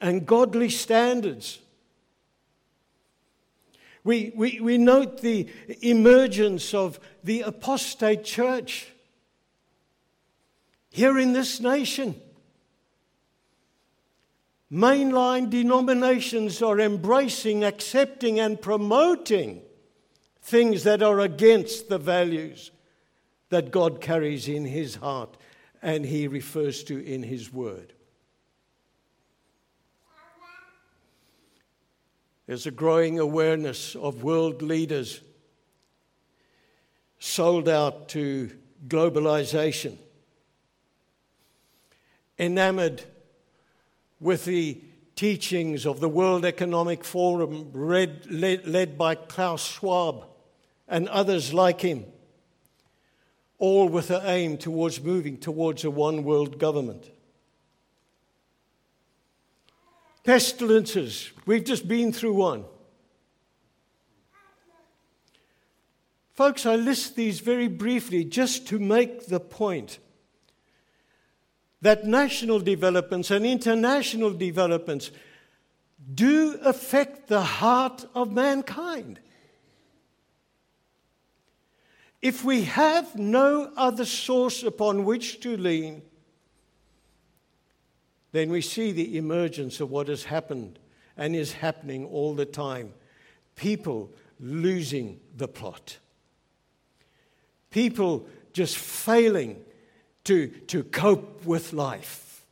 and 0.00 0.24
godly 0.24 0.68
standards. 0.68 1.58
We, 4.04 4.32
we, 4.34 4.60
we 4.60 4.78
note 4.78 5.20
the 5.20 5.48
emergence 5.80 6.74
of 6.74 6.98
the 7.22 7.42
apostate 7.42 8.24
church 8.24 8.88
here 10.90 11.18
in 11.18 11.32
this 11.32 11.60
nation. 11.60 12.20
Mainline 14.72 15.50
denominations 15.50 16.62
are 16.62 16.80
embracing, 16.80 17.62
accepting, 17.62 18.40
and 18.40 18.60
promoting 18.60 19.60
things 20.40 20.84
that 20.84 21.02
are 21.02 21.20
against 21.20 21.90
the 21.90 21.98
values 21.98 22.70
that 23.50 23.70
God 23.70 24.00
carries 24.00 24.48
in 24.48 24.64
His 24.64 24.94
heart 24.94 25.36
and 25.82 26.06
He 26.06 26.26
refers 26.26 26.82
to 26.84 27.04
in 27.04 27.22
His 27.22 27.52
Word. 27.52 27.92
There's 32.46 32.66
a 32.66 32.70
growing 32.70 33.18
awareness 33.18 33.94
of 33.94 34.24
world 34.24 34.62
leaders 34.62 35.20
sold 37.18 37.68
out 37.68 38.08
to 38.08 38.50
globalization, 38.88 39.98
enamored 42.38 43.04
with 44.22 44.44
the 44.44 44.80
teachings 45.16 45.84
of 45.84 46.00
the 46.00 46.08
World 46.08 46.44
Economic 46.44 47.04
Forum, 47.04 47.72
led, 47.72 48.30
led, 48.30 48.66
led 48.66 48.96
by 48.96 49.14
Klaus 49.14 49.64
Schwab 49.64 50.26
and 50.88 51.08
others 51.08 51.52
like 51.52 51.80
him, 51.80 52.06
all 53.58 53.88
with 53.88 54.08
the 54.08 54.22
aim 54.28 54.56
towards 54.56 55.00
moving 55.02 55.36
towards 55.36 55.84
a 55.84 55.90
one 55.90 56.24
world 56.24 56.58
government. 56.58 57.10
Pestilences, 60.24 61.32
we've 61.46 61.64
just 61.64 61.88
been 61.88 62.12
through 62.12 62.34
one. 62.34 62.64
Folks, 66.32 66.64
I 66.64 66.76
list 66.76 67.16
these 67.16 67.40
very 67.40 67.68
briefly 67.68 68.24
just 68.24 68.66
to 68.68 68.78
make 68.78 69.26
the 69.26 69.40
point 69.40 69.98
that 71.82 72.06
national 72.06 72.60
developments 72.60 73.30
and 73.30 73.44
international 73.44 74.30
developments 74.30 75.10
do 76.14 76.58
affect 76.62 77.28
the 77.28 77.42
heart 77.42 78.04
of 78.14 78.32
mankind. 78.32 79.18
If 82.22 82.44
we 82.44 82.62
have 82.62 83.16
no 83.16 83.72
other 83.76 84.04
source 84.04 84.62
upon 84.62 85.04
which 85.04 85.40
to 85.40 85.56
lean, 85.56 86.02
then 88.30 88.50
we 88.50 88.60
see 88.60 88.92
the 88.92 89.16
emergence 89.18 89.80
of 89.80 89.90
what 89.90 90.06
has 90.06 90.24
happened 90.24 90.78
and 91.16 91.34
is 91.34 91.52
happening 91.52 92.06
all 92.06 92.34
the 92.34 92.46
time 92.46 92.94
people 93.54 94.10
losing 94.40 95.20
the 95.36 95.46
plot, 95.46 95.98
people 97.70 98.26
just 98.52 98.78
failing 98.78 99.62
to, 100.24 100.48
to 100.48 100.84
cope 100.84 101.44
with 101.44 101.72
life. 101.72 102.44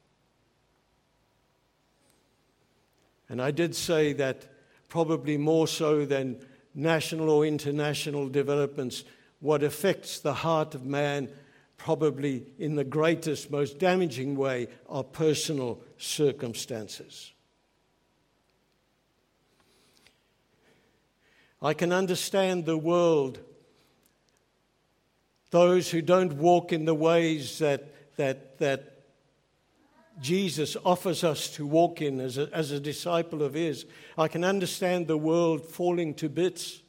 And 3.29 3.41
I 3.41 3.53
did 3.53 3.77
say 3.77 4.13
that 4.15 4.47
probably 4.89 5.37
more 5.37 5.69
so 5.69 6.05
than 6.05 6.45
national 6.75 7.31
or 7.31 7.47
international 7.47 8.29
developments, 8.29 9.05
what 9.39 9.63
affects 9.63 10.19
the 10.19 10.35
heart 10.35 10.75
of 10.75 10.85
man, 10.85 11.29
probably 11.77 12.45
in 12.59 12.75
the 12.75 12.85
greatest, 12.85 13.51
most 13.51 13.79
damaging 13.79 14.37
way, 14.37 14.69
are 14.89 15.05
personal 15.05 15.81
circumstances. 15.97 17.33
I 21.63 21.75
can 21.75 21.93
understand 21.93 22.65
the 22.65 22.79
world 22.79 23.39
those 25.51 25.91
who 25.91 26.01
don't 26.01 26.35
walk 26.35 26.73
in 26.73 26.85
the 26.85 26.95
ways 26.95 27.59
that, 27.59 28.17
that, 28.17 28.59
that 28.59 29.01
Jesus 30.21 30.77
offers 30.85 31.25
us 31.25 31.49
to 31.51 31.67
walk 31.67 32.03
in 32.03 32.21
as 32.21 32.39
a, 32.39 32.49
as 32.53 32.71
a 32.71 32.81
disciple 32.81 33.43
of 33.43 33.55
His. 33.55 33.87
I 34.17 34.29
can 34.29 34.45
understand 34.45 35.07
the 35.07 35.17
world 35.17 35.65
falling 35.65 36.15
to 36.15 36.29
bits, 36.29 36.83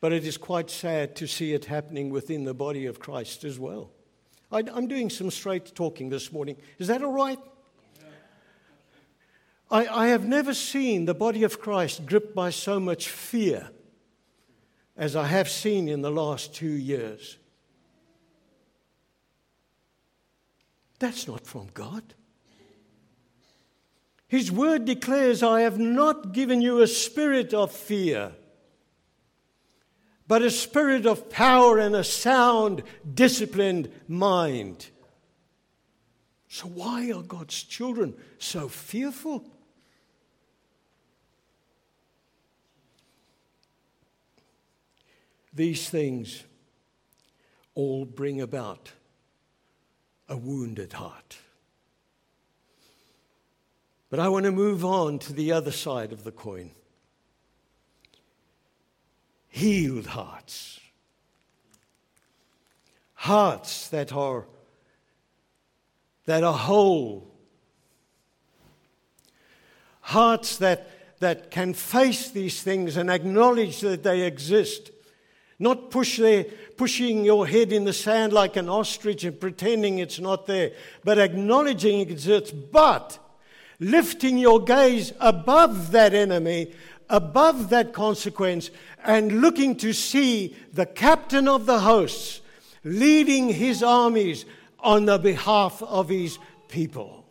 but 0.00 0.12
it 0.12 0.24
is 0.24 0.36
quite 0.36 0.70
sad 0.70 1.16
to 1.16 1.26
see 1.26 1.52
it 1.52 1.66
happening 1.66 2.10
within 2.10 2.44
the 2.44 2.54
body 2.54 2.86
of 2.86 2.98
Christ 2.98 3.44
as 3.44 3.58
well. 3.58 3.90
I, 4.52 4.60
am 4.60 4.86
doing 4.86 5.10
some 5.10 5.30
straight 5.30 5.74
talking 5.74 6.08
this 6.08 6.32
morning. 6.32 6.56
Is 6.78 6.88
that 6.88 7.02
all 7.02 7.12
right? 7.12 7.38
I, 9.70 9.86
I 9.86 10.06
have 10.08 10.26
never 10.26 10.54
seen 10.54 11.06
the 11.06 11.14
body 11.14 11.42
of 11.42 11.60
Christ 11.60 12.06
gripped 12.06 12.34
by 12.34 12.50
so 12.50 12.78
much 12.78 13.08
fear 13.08 13.70
as 14.96 15.16
I 15.16 15.26
have 15.26 15.48
seen 15.48 15.88
in 15.88 16.02
the 16.02 16.10
last 16.10 16.54
two 16.54 16.70
years. 16.70 17.38
That's 20.98 21.26
not 21.26 21.46
from 21.46 21.68
God. 21.74 22.02
His 24.28 24.50
word 24.50 24.84
declares, 24.84 25.42
I 25.42 25.62
have 25.62 25.78
not 25.78 26.32
given 26.32 26.60
you 26.60 26.80
a 26.80 26.86
spirit 26.86 27.52
of 27.52 27.70
fear, 27.70 28.32
but 30.26 30.42
a 30.42 30.50
spirit 30.50 31.06
of 31.06 31.28
power 31.28 31.78
and 31.78 31.94
a 31.94 32.04
sound, 32.04 32.82
disciplined 33.12 33.90
mind. 34.08 34.86
So, 36.48 36.66
why 36.68 37.10
are 37.12 37.22
God's 37.22 37.62
children 37.62 38.14
so 38.38 38.68
fearful? 38.68 39.44
These 45.54 45.88
things 45.88 46.44
all 47.74 48.04
bring 48.04 48.40
about 48.40 48.92
a 50.28 50.36
wounded 50.36 50.94
heart. 50.94 51.36
But 54.10 54.20
I 54.20 54.28
want 54.28 54.44
to 54.44 54.52
move 54.52 54.84
on 54.84 55.18
to 55.20 55.32
the 55.32 55.52
other 55.52 55.72
side 55.72 56.12
of 56.12 56.24
the 56.24 56.32
coin 56.32 56.70
healed 59.54 60.06
hearts. 60.06 60.80
Hearts 63.14 63.86
that 63.90 64.12
are, 64.12 64.46
that 66.26 66.42
are 66.42 66.52
whole. 66.52 67.32
Hearts 70.00 70.56
that, 70.56 71.20
that 71.20 71.52
can 71.52 71.72
face 71.72 72.30
these 72.30 72.64
things 72.64 72.96
and 72.96 73.08
acknowledge 73.08 73.80
that 73.82 74.02
they 74.02 74.22
exist 74.22 74.90
not 75.58 75.90
push 75.90 76.20
pushing 76.76 77.24
your 77.24 77.46
head 77.46 77.72
in 77.72 77.84
the 77.84 77.92
sand 77.92 78.32
like 78.32 78.56
an 78.56 78.68
ostrich 78.68 79.24
and 79.24 79.38
pretending 79.38 79.98
it's 79.98 80.18
not 80.18 80.46
there, 80.46 80.72
but 81.04 81.18
acknowledging 81.18 82.00
it 82.00 82.10
exists, 82.10 82.50
but 82.50 83.18
lifting 83.78 84.38
your 84.38 84.62
gaze 84.62 85.12
above 85.20 85.92
that 85.92 86.14
enemy, 86.14 86.72
above 87.08 87.70
that 87.70 87.92
consequence, 87.92 88.70
and 89.04 89.40
looking 89.40 89.76
to 89.76 89.92
see 89.92 90.56
the 90.72 90.86
captain 90.86 91.46
of 91.46 91.66
the 91.66 91.80
hosts 91.80 92.40
leading 92.82 93.48
his 93.48 93.82
armies 93.82 94.44
on 94.80 95.06
the 95.06 95.18
behalf 95.18 95.82
of 95.82 96.08
his 96.08 96.38
people. 96.68 97.26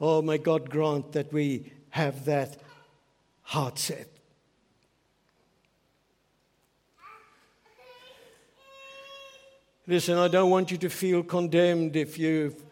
Oh, 0.00 0.22
may 0.22 0.38
God 0.38 0.68
grant 0.70 1.12
that 1.12 1.32
we 1.32 1.72
have 1.90 2.24
that 2.24 2.56
heart 3.42 3.78
set. 3.78 4.13
Listen, 9.86 10.16
I 10.16 10.28
don't 10.28 10.48
want 10.48 10.70
you 10.70 10.78
to 10.78 10.88
feel 10.88 11.22
condemned 11.22 11.94
if 11.94 12.18
you've 12.18 12.64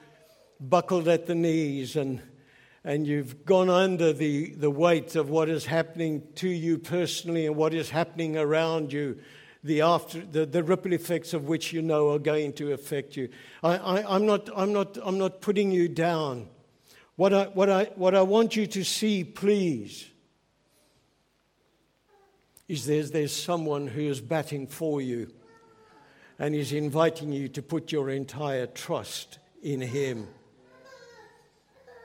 buckled 0.59 1.09
at 1.09 1.27
the 1.27 1.35
knees 1.35 1.95
and, 1.95 2.23
and 2.85 3.07
you've 3.07 3.45
gone 3.45 3.69
under 3.69 4.15
the, 4.15 4.55
the 4.55 4.71
weight 4.71 5.15
of 5.15 5.29
what 5.29 5.51
is 5.51 5.67
happening 5.67 6.23
to 6.37 6.49
you 6.49 6.79
personally 6.79 7.45
and 7.45 7.55
what 7.55 7.75
is 7.75 7.91
happening 7.91 8.39
around 8.39 8.95
you, 8.95 9.19
the, 9.63 9.83
after, 9.83 10.23
the, 10.23 10.47
the 10.47 10.63
ripple 10.63 10.95
effects 10.95 11.35
of 11.35 11.49
which 11.49 11.71
you 11.71 11.83
know 11.83 12.13
are 12.13 12.19
going 12.19 12.55
to 12.55 12.73
affect 12.73 13.15
you. 13.15 13.29
I, 13.63 13.77
I, 13.77 14.15
I'm, 14.15 14.25
not, 14.25 14.49
I'm, 14.57 14.73
not, 14.73 14.97
I'm 15.05 15.19
not 15.19 15.43
putting 15.43 15.71
you 15.71 15.89
down. 15.89 16.49
What 17.17 17.35
I, 17.35 17.45
what, 17.45 17.69
I, 17.69 17.85
what 17.95 18.15
I 18.15 18.23
want 18.23 18.57
you 18.57 18.67
to 18.69 18.85
see, 18.85 19.23
please, 19.23 20.09
is 22.69 22.87
there's, 22.87 23.11
there's 23.11 23.37
someone 23.37 23.87
who 23.87 24.01
is 24.01 24.23
batting 24.23 24.67
for 24.67 25.03
you 25.03 25.31
and 26.43 26.57
He's 26.57 26.73
inviting 26.73 27.31
you 27.31 27.47
to 27.51 27.63
put 27.63 27.93
your 27.93 28.11
entire 28.11 28.67
trust 28.67 29.39
in 29.63 29.81
Him. 29.81 30.27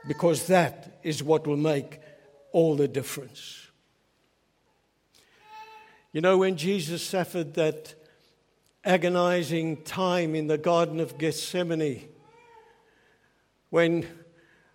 Because 0.06 0.46
that 0.46 1.00
is 1.02 1.24
what 1.24 1.44
will 1.44 1.56
make 1.56 2.00
all 2.52 2.76
the 2.76 2.86
difference. 2.86 3.66
You 6.12 6.20
know, 6.20 6.38
when 6.38 6.56
Jesus 6.56 7.02
suffered 7.02 7.54
that 7.54 7.96
agonizing 8.84 9.82
time 9.82 10.36
in 10.36 10.46
the 10.46 10.56
Garden 10.56 11.00
of 11.00 11.18
Gethsemane, 11.18 12.08
when, 13.70 14.06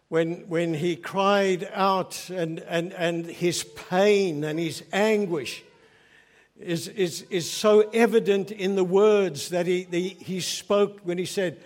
when, 0.10 0.50
when 0.50 0.74
he 0.74 0.98
cried 0.98 1.70
out 1.74 2.30
and, 2.30 2.60
and, 2.60 2.92
and 2.92 3.26
his 3.26 3.64
pain 3.64 4.44
and 4.44 4.60
his 4.60 4.84
anguish, 4.92 5.64
is, 6.60 6.88
is, 6.88 7.24
is 7.30 7.50
so 7.50 7.82
evident 7.94 8.52
in 8.52 8.76
the 8.76 8.84
words 8.84 9.50
that 9.50 9.66
he, 9.68 9.84
the, 9.84 10.10
he 10.10 10.40
spoke 10.40 11.00
when 11.04 11.18
he 11.18 11.26
said, 11.26 11.60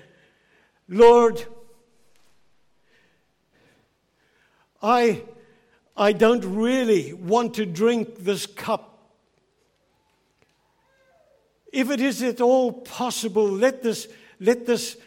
Lord, 0.87 1.45
I, 4.81 5.23
I 5.95 6.13
don't 6.13 6.55
really 6.55 7.13
want 7.13 7.55
to 7.55 7.65
drink 7.65 8.19
this 8.19 8.45
cup. 8.45 8.93
If 11.73 11.91
it 11.91 11.99
is 11.99 12.23
at 12.23 12.39
all 12.39 12.71
possible, 12.71 13.47
let 13.49 13.83
this, 13.83 14.07
let 14.39 14.65
this, 14.65 14.97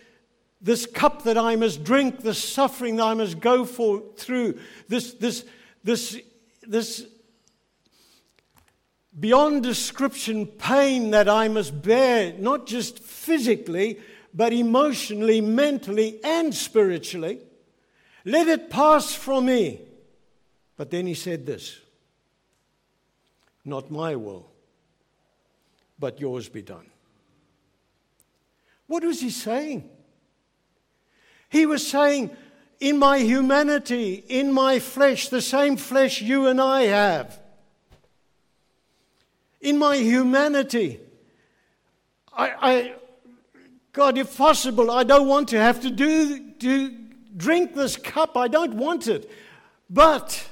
this 0.61 0.85
cup 0.85 1.23
that 1.23 1.39
I 1.39 1.57
must 1.57 1.83
drink, 1.83 2.21
the 2.21 2.35
suffering 2.35 2.97
that 2.97 3.05
I 3.05 3.15
must 3.15 3.41
go 3.41 3.65
for, 3.65 4.03
through, 4.17 4.59
this, 4.89 5.15
this, 5.15 5.45
this, 5.83 6.21
this 6.67 7.07
beyond 9.19 9.63
description 9.63 10.47
pain 10.47 11.11
that 11.11 11.29
I 11.29 11.49
must 11.49 11.83
bear, 11.83 12.33
not 12.35 12.67
just 12.67 12.99
physically, 12.99 13.99
but 14.33 14.53
emotionally, 14.53 15.41
mentally, 15.41 16.21
and 16.23 16.55
spiritually. 16.55 17.41
Let 18.25 18.49
it 18.49 18.71
pass 18.71 19.15
from 19.15 19.47
me. 19.47 19.81
But 20.77 20.91
then 20.91 21.07
he 21.07 21.15
said 21.15 21.45
this 21.45 21.81
Not 23.65 23.91
my 23.91 24.17
will, 24.17 24.51
but 25.99 26.21
yours 26.21 26.49
be 26.49 26.63
done. 26.63 26.87
What 28.87 29.05
was 29.05 29.21
he 29.21 29.31
saying? 29.31 29.89
He 31.49 31.67
was 31.67 31.87
saying, 31.87 32.31
In 32.79 32.99
my 32.99 33.19
humanity, 33.19 34.15
in 34.29 34.53
my 34.53 34.79
flesh, 34.79 35.29
the 35.29 35.43
same 35.43 35.77
flesh 35.77 36.23
you 36.23 36.47
and 36.47 36.61
I 36.61 36.83
have, 36.83 37.40
in 39.61 39.79
my 39.79 39.97
humanity. 39.97 41.01
I, 42.33 42.51
I, 42.61 42.95
God, 43.93 44.19
if 44.19 44.37
possible, 44.37 44.91
I 44.91 45.05
don't 45.05 45.29
want 45.29 45.49
to 45.49 45.59
have 45.59 45.81
to 45.83 45.91
do, 45.91 46.53
to 46.53 46.97
drink 47.37 47.75
this 47.75 47.97
cup. 47.97 48.37
I 48.37 48.49
don't 48.49 48.75
want 48.75 49.09
it. 49.09 49.31
But, 49.89 50.49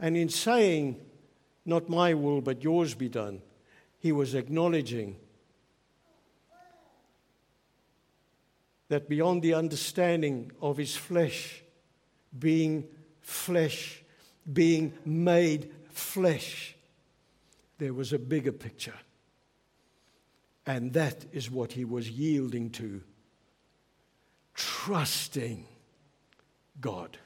and 0.00 0.16
in 0.16 0.28
saying, 0.28 1.00
not 1.64 1.88
my 1.88 2.14
will, 2.14 2.40
but 2.40 2.62
yours 2.62 2.94
be 2.94 3.08
done, 3.08 3.42
he 3.98 4.12
was 4.12 4.34
acknowledging 4.34 5.16
that 8.88 9.08
beyond 9.08 9.42
the 9.42 9.54
understanding 9.54 10.52
of 10.62 10.76
his 10.76 10.96
flesh 10.96 11.62
being 12.36 12.84
flesh, 13.20 14.02
being 14.50 14.92
made 15.04 15.70
flesh, 15.90 16.74
there 17.78 17.94
was 17.94 18.12
a 18.12 18.18
bigger 18.18 18.52
picture. 18.52 18.94
And 20.66 20.92
that 20.92 21.24
is 21.32 21.50
what 21.50 21.72
he 21.72 21.84
was 21.84 22.10
yielding 22.10 22.70
to 22.70 23.02
trusting 24.54 25.64
God. 26.80 27.16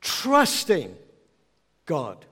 Trusting 0.00 0.94
God. 1.86 2.26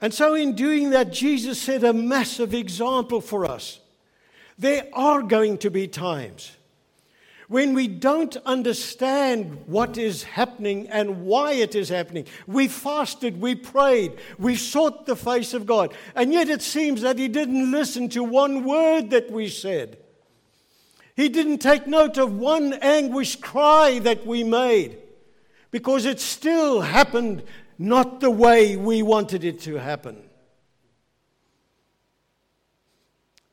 And 0.00 0.14
so, 0.14 0.34
in 0.34 0.54
doing 0.54 0.90
that, 0.90 1.12
Jesus 1.12 1.60
set 1.60 1.82
a 1.82 1.92
massive 1.92 2.54
example 2.54 3.20
for 3.20 3.44
us. 3.44 3.80
There 4.56 4.88
are 4.92 5.22
going 5.22 5.58
to 5.58 5.70
be 5.70 5.88
times 5.88 6.52
when 7.48 7.72
we 7.72 7.88
don't 7.88 8.36
understand 8.44 9.62
what 9.66 9.96
is 9.96 10.22
happening 10.22 10.86
and 10.88 11.24
why 11.24 11.52
it 11.52 11.74
is 11.74 11.88
happening. 11.88 12.26
We 12.46 12.68
fasted, 12.68 13.40
we 13.40 13.54
prayed, 13.54 14.18
we 14.38 14.54
sought 14.54 15.06
the 15.06 15.16
face 15.16 15.54
of 15.54 15.66
God, 15.66 15.94
and 16.14 16.32
yet 16.32 16.50
it 16.50 16.60
seems 16.62 17.00
that 17.00 17.18
He 17.18 17.26
didn't 17.26 17.70
listen 17.70 18.10
to 18.10 18.22
one 18.22 18.64
word 18.64 19.10
that 19.10 19.30
we 19.30 19.48
said. 19.48 19.98
He 21.16 21.28
didn't 21.28 21.58
take 21.58 21.86
note 21.86 22.18
of 22.18 22.38
one 22.38 22.74
anguished 22.74 23.40
cry 23.40 23.98
that 24.00 24.26
we 24.26 24.44
made 24.44 24.98
because 25.70 26.04
it 26.04 26.20
still 26.20 26.82
happened 26.82 27.42
not 27.78 28.20
the 28.20 28.30
way 28.30 28.76
we 28.76 29.02
wanted 29.02 29.42
it 29.42 29.60
to 29.62 29.76
happen. 29.76 30.22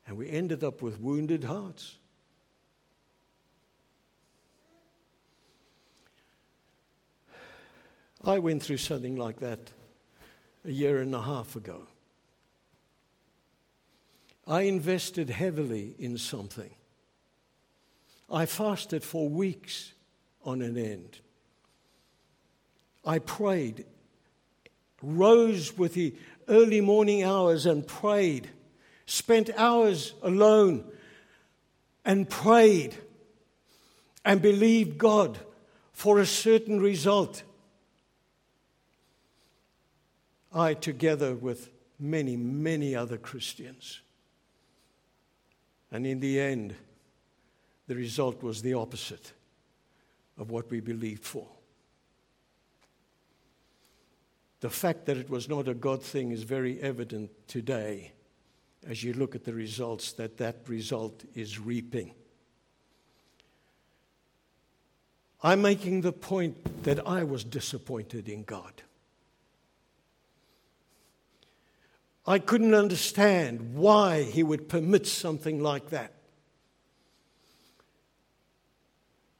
And 0.06 0.16
we 0.16 0.30
ended 0.30 0.62
up 0.62 0.82
with 0.82 1.00
wounded 1.00 1.44
hearts. 1.44 1.96
I 8.26 8.40
went 8.40 8.62
through 8.62 8.78
something 8.78 9.16
like 9.16 9.40
that 9.40 9.70
a 10.64 10.70
year 10.70 11.00
and 11.00 11.14
a 11.14 11.22
half 11.22 11.54
ago. 11.54 11.82
I 14.46 14.62
invested 14.62 15.30
heavily 15.30 15.94
in 15.98 16.18
something. 16.18 16.70
I 18.30 18.46
fasted 18.46 19.04
for 19.04 19.28
weeks 19.28 19.92
on 20.44 20.60
an 20.62 20.76
end. 20.76 21.18
I 23.04 23.20
prayed, 23.20 23.84
rose 25.00 25.78
with 25.78 25.94
the 25.94 26.14
early 26.48 26.80
morning 26.80 27.22
hours 27.22 27.66
and 27.66 27.86
prayed, 27.86 28.50
spent 29.06 29.50
hours 29.56 30.14
alone 30.22 30.84
and 32.04 32.28
prayed 32.28 32.96
and 34.24 34.42
believed 34.42 34.98
God 34.98 35.38
for 35.92 36.18
a 36.18 36.26
certain 36.26 36.80
result. 36.80 37.44
I, 40.52 40.74
together 40.74 41.34
with 41.34 41.70
many, 41.98 42.36
many 42.36 42.94
other 42.94 43.16
Christians. 43.16 44.00
And 45.90 46.06
in 46.06 46.20
the 46.20 46.40
end, 46.40 46.74
the 47.86 47.94
result 47.94 48.42
was 48.42 48.62
the 48.62 48.74
opposite 48.74 49.32
of 50.38 50.50
what 50.50 50.70
we 50.70 50.80
believed 50.80 51.24
for. 51.24 51.46
The 54.60 54.70
fact 54.70 55.06
that 55.06 55.16
it 55.16 55.30
was 55.30 55.48
not 55.48 55.68
a 55.68 55.74
God 55.74 56.02
thing 56.02 56.32
is 56.32 56.42
very 56.42 56.80
evident 56.80 57.30
today 57.46 58.12
as 58.88 59.02
you 59.02 59.12
look 59.12 59.34
at 59.34 59.44
the 59.44 59.52
results 59.52 60.12
that 60.12 60.38
that 60.38 60.56
result 60.66 61.24
is 61.34 61.58
reaping. 61.58 62.14
I'm 65.42 65.62
making 65.62 66.00
the 66.00 66.12
point 66.12 66.84
that 66.84 67.06
I 67.06 67.22
was 67.22 67.44
disappointed 67.44 68.28
in 68.28 68.44
God. 68.44 68.82
I 72.26 72.38
couldn't 72.40 72.74
understand 72.74 73.74
why 73.74 74.22
he 74.22 74.42
would 74.42 74.68
permit 74.68 75.06
something 75.06 75.62
like 75.62 75.90
that. 75.90 76.12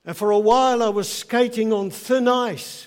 And 0.05 0.17
for 0.17 0.31
a 0.31 0.39
while, 0.39 0.85
I 0.85 0.89
was 0.89 1.13
skating 1.13 1.73
on 1.73 1.91
thin 1.91 2.29
ice. 2.29 2.87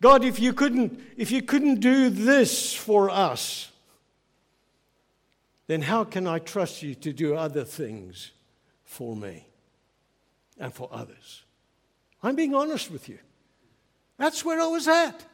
God, 0.00 0.24
if 0.24 0.40
you 0.40 0.52
couldn't, 0.52 1.00
if 1.16 1.30
you 1.30 1.42
couldn't 1.42 1.80
do 1.80 2.10
this 2.10 2.74
for 2.74 3.10
us, 3.10 3.70
then 5.68 5.82
how 5.82 6.02
can 6.02 6.26
I 6.26 6.40
trust 6.40 6.82
you 6.82 6.94
to 6.96 7.12
do 7.12 7.36
other 7.36 7.64
things 7.64 8.32
for 8.84 9.14
me 9.14 9.46
and 10.58 10.72
for 10.72 10.88
others? 10.90 11.44
I'm 12.22 12.34
being 12.34 12.54
honest 12.54 12.90
with 12.90 13.08
you. 13.08 13.18
That's 14.16 14.44
where 14.44 14.60
I 14.60 14.66
was 14.66 14.88
at. 14.88 15.24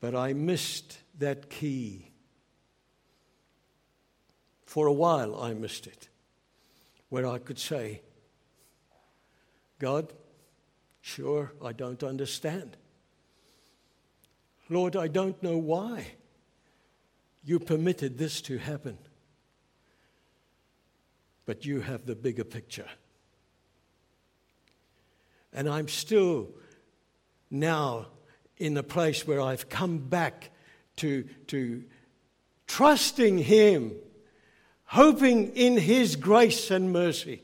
But 0.00 0.14
I 0.14 0.32
missed 0.32 0.98
that 1.18 1.50
key. 1.50 2.10
For 4.64 4.86
a 4.86 4.92
while, 4.92 5.40
I 5.40 5.52
missed 5.52 5.86
it, 5.86 6.08
where 7.08 7.26
I 7.26 7.38
could 7.38 7.58
say, 7.58 8.02
God, 9.78 10.12
sure, 11.00 11.52
I 11.62 11.72
don't 11.72 12.02
understand. 12.02 12.76
Lord, 14.68 14.94
I 14.94 15.08
don't 15.08 15.42
know 15.42 15.58
why 15.58 16.12
you 17.44 17.58
permitted 17.58 18.18
this 18.18 18.40
to 18.42 18.58
happen. 18.58 18.98
But 21.46 21.64
you 21.64 21.80
have 21.80 22.06
the 22.06 22.14
bigger 22.14 22.44
picture. 22.44 22.88
And 25.52 25.68
I'm 25.68 25.88
still 25.88 26.50
now 27.50 28.06
in 28.60 28.76
a 28.76 28.82
place 28.82 29.26
where 29.26 29.40
I've 29.40 29.70
come 29.70 29.98
back 29.98 30.50
to, 30.96 31.24
to 31.46 31.82
trusting 32.66 33.38
Him, 33.38 33.92
hoping 34.84 35.56
in 35.56 35.78
His 35.78 36.14
grace 36.14 36.70
and 36.70 36.92
mercy, 36.92 37.42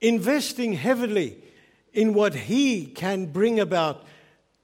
investing 0.00 0.72
heavily 0.72 1.38
in 1.92 2.14
what 2.14 2.34
He 2.34 2.84
can 2.84 3.26
bring 3.26 3.60
about 3.60 4.04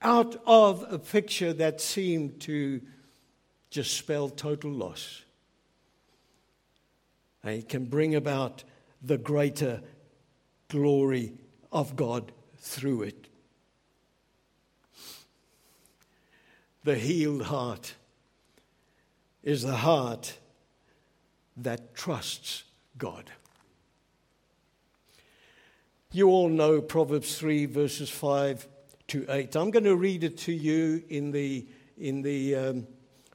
out 0.03 0.43
of 0.45 0.85
a 0.91 0.99
picture 0.99 1.53
that 1.53 1.81
seemed 1.81 2.41
to 2.41 2.83
just 3.71 3.97
spell 3.97 4.29
total 4.29 4.73
loss. 4.73 5.23
And 7.45 7.55
He 7.55 7.63
can 7.63 7.85
bring 7.85 8.17
about 8.17 8.65
the 9.01 9.19
greater 9.19 9.83
glory 10.69 11.35
of 11.71 11.95
God 11.95 12.33
through 12.59 13.03
it. 13.03 13.29
The 16.85 16.97
healed 16.97 17.44
heart 17.44 17.94
is 19.42 19.62
the 19.62 19.77
heart 19.77 20.38
that 21.57 21.94
trusts 21.94 22.64
God. 22.99 23.31
You 26.12 26.29
all 26.29 26.51
know 26.51 26.81
Proverbs 26.83 27.38
3, 27.38 27.66
verses 27.66 28.11
5 28.11 28.68
to 29.09 29.27
8. 29.29 29.57
I'm 29.57 29.70
going 29.70 29.85
to 29.85 29.97
read 29.97 30.25
it 30.25 30.38
to 30.38 30.53
you 30.53 31.03
in 31.09 31.33
the, 31.33 31.66
in 31.99 32.23
the, 32.23 32.55
um, 32.55 32.87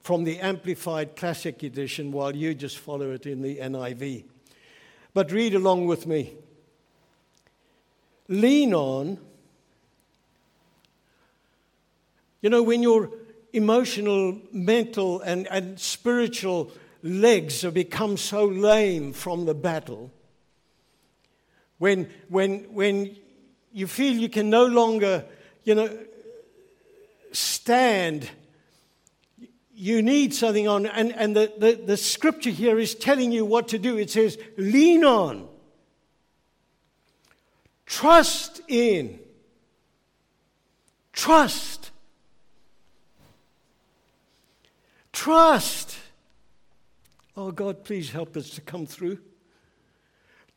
from 0.02 0.24
the 0.24 0.40
Amplified 0.40 1.16
Classic 1.16 1.62
Edition 1.64 2.12
while 2.12 2.36
you 2.36 2.54
just 2.54 2.78
follow 2.78 3.12
it 3.12 3.26
in 3.26 3.42
the 3.42 3.58
NIV. 3.58 4.26
But 5.14 5.32
read 5.32 5.56
along 5.56 5.88
with 5.88 6.06
me. 6.06 6.36
Lean 8.28 8.74
on. 8.76 9.18
You 12.42 12.50
know, 12.50 12.64
when 12.64 12.82
you're 12.82 13.10
emotional, 13.54 14.38
mental, 14.52 15.22
and, 15.22 15.48
and 15.48 15.80
spiritual 15.80 16.72
legs 17.02 17.62
have 17.62 17.74
become 17.74 18.18
so 18.18 18.46
lame 18.46 19.14
from 19.14 19.46
the 19.46 19.54
battle, 19.54 20.12
when, 21.78 22.10
when, 22.28 22.60
when 22.74 23.16
you 23.72 23.88
feel 23.88 24.14
you 24.14 24.30
can 24.30 24.50
no 24.50 24.66
longer, 24.66 25.24
you 25.64 25.76
know, 25.76 25.90
stand, 27.32 28.30
you 29.74 30.02
need 30.02 30.34
something 30.34 30.68
on. 30.68 30.86
And, 30.86 31.14
and 31.16 31.36
the, 31.36 31.54
the, 31.58 31.82
the 31.86 31.98
scripture 31.98 32.50
here 32.50 32.78
is 32.80 32.96
telling 32.96 33.32
you 33.32 33.46
what 33.46 33.70
to 33.70 33.80
do. 33.80 33.98
It 33.98 34.10
says, 34.10 34.38
lean 34.58 35.06
on, 35.06 35.48
trust 37.86 38.62
in, 38.68 39.20
trust 41.14 41.79
Trust. 45.20 45.98
Oh, 47.36 47.52
God, 47.52 47.84
please 47.84 48.10
help 48.10 48.38
us 48.38 48.52
to 48.52 48.62
come 48.62 48.86
through. 48.86 49.20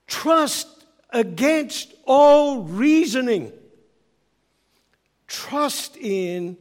Trust 0.06 0.86
against 1.10 1.92
all 2.04 2.62
reasoning. 2.62 3.52
Trust 5.26 5.96
in 5.96 6.56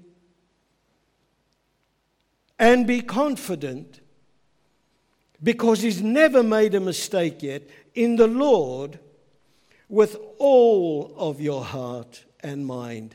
and 2.58 2.88
be 2.88 3.02
confident 3.02 4.00
because 5.44 5.84
he's 5.84 6.02
never 6.02 6.42
made 6.42 6.74
a 6.74 6.80
mistake 6.80 7.44
yet 7.44 7.70
in 7.94 8.16
the 8.16 8.26
Lord 8.26 8.98
with 9.90 10.18
all 10.40 11.14
of 11.18 11.40
your 11.40 11.64
heart 11.64 12.26
and 12.40 12.66
mind. 12.66 13.14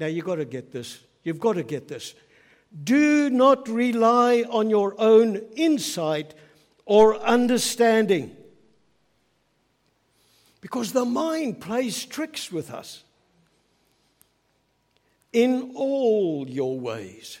Now, 0.00 0.06
you've 0.06 0.24
got 0.24 0.36
to 0.36 0.44
get 0.44 0.72
this. 0.72 0.98
You've 1.22 1.38
got 1.38 1.52
to 1.52 1.62
get 1.62 1.86
this. 1.86 2.16
Do 2.84 3.28
not 3.28 3.68
rely 3.68 4.44
on 4.48 4.70
your 4.70 4.94
own 4.98 5.36
insight 5.56 6.34
or 6.86 7.18
understanding. 7.18 8.36
Because 10.60 10.92
the 10.92 11.04
mind 11.04 11.60
plays 11.60 12.04
tricks 12.04 12.50
with 12.50 12.70
us. 12.70 13.04
In 15.32 15.72
all 15.74 16.48
your 16.48 16.78
ways, 16.78 17.38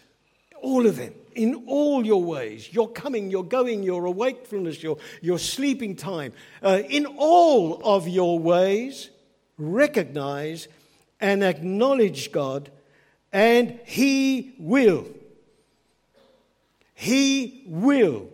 all 0.60 0.86
of 0.86 0.96
them, 0.96 1.14
in 1.34 1.64
all 1.66 2.04
your 2.04 2.22
ways, 2.22 2.72
your 2.72 2.88
coming, 2.88 3.30
your 3.30 3.44
going, 3.44 3.82
your 3.82 4.06
awakefulness, 4.06 4.82
your, 4.82 4.96
your 5.20 5.38
sleeping 5.38 5.96
time, 5.96 6.32
uh, 6.62 6.80
in 6.88 7.06
all 7.06 7.80
of 7.84 8.08
your 8.08 8.38
ways, 8.38 9.10
recognize 9.58 10.68
and 11.20 11.44
acknowledge 11.44 12.32
God, 12.32 12.70
and 13.32 13.78
He 13.84 14.54
will. 14.58 15.06
He 17.02 17.64
will 17.66 18.28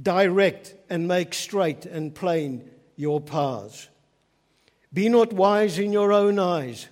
direct 0.00 0.72
and 0.88 1.08
make 1.08 1.34
straight 1.34 1.84
and 1.84 2.14
plain 2.14 2.70
your 2.94 3.20
paths. 3.20 3.88
Be 4.92 5.08
not 5.08 5.32
wise 5.32 5.80
in 5.80 5.92
your 5.92 6.12
own 6.12 6.38
eyes. 6.38 6.86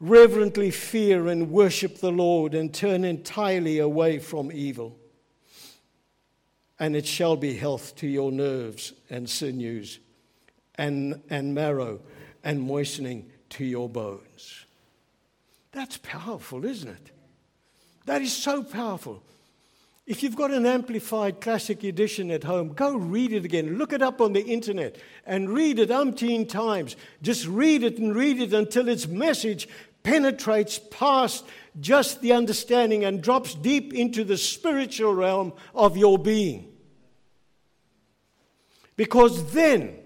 Reverently 0.00 0.70
fear 0.70 1.28
and 1.28 1.50
worship 1.50 1.96
the 1.96 2.12
Lord 2.12 2.52
and 2.52 2.74
turn 2.74 3.06
entirely 3.06 3.78
away 3.78 4.18
from 4.18 4.52
evil. 4.52 4.98
And 6.78 6.94
it 6.94 7.06
shall 7.06 7.36
be 7.36 7.56
health 7.56 7.96
to 7.96 8.06
your 8.06 8.30
nerves 8.30 8.92
and 9.08 9.30
sinews, 9.30 9.98
and, 10.74 11.22
and 11.30 11.54
marrow 11.54 12.02
and 12.42 12.60
moistening 12.60 13.32
to 13.48 13.64
your 13.64 13.88
bones. 13.88 14.66
That's 15.72 15.96
powerful, 15.96 16.66
isn't 16.66 16.90
it? 16.90 17.12
That 18.04 18.20
is 18.20 18.36
so 18.36 18.62
powerful. 18.62 19.22
If 20.06 20.22
you've 20.22 20.36
got 20.36 20.50
an 20.50 20.66
amplified 20.66 21.40
classic 21.40 21.82
edition 21.82 22.30
at 22.30 22.44
home, 22.44 22.74
go 22.74 22.94
read 22.94 23.32
it 23.32 23.46
again. 23.46 23.78
Look 23.78 23.94
it 23.94 24.02
up 24.02 24.20
on 24.20 24.34
the 24.34 24.42
internet 24.42 24.96
and 25.24 25.48
read 25.48 25.78
it 25.78 25.88
umpteen 25.88 26.46
times. 26.46 26.96
Just 27.22 27.46
read 27.46 27.82
it 27.82 27.96
and 27.96 28.14
read 28.14 28.38
it 28.38 28.52
until 28.52 28.88
its 28.88 29.06
message 29.06 29.66
penetrates 30.02 30.78
past 30.90 31.46
just 31.80 32.20
the 32.20 32.34
understanding 32.34 33.02
and 33.06 33.22
drops 33.22 33.54
deep 33.54 33.94
into 33.94 34.24
the 34.24 34.36
spiritual 34.36 35.14
realm 35.14 35.54
of 35.74 35.96
your 35.96 36.18
being. 36.18 36.70
Because 38.96 39.52
then, 39.52 39.96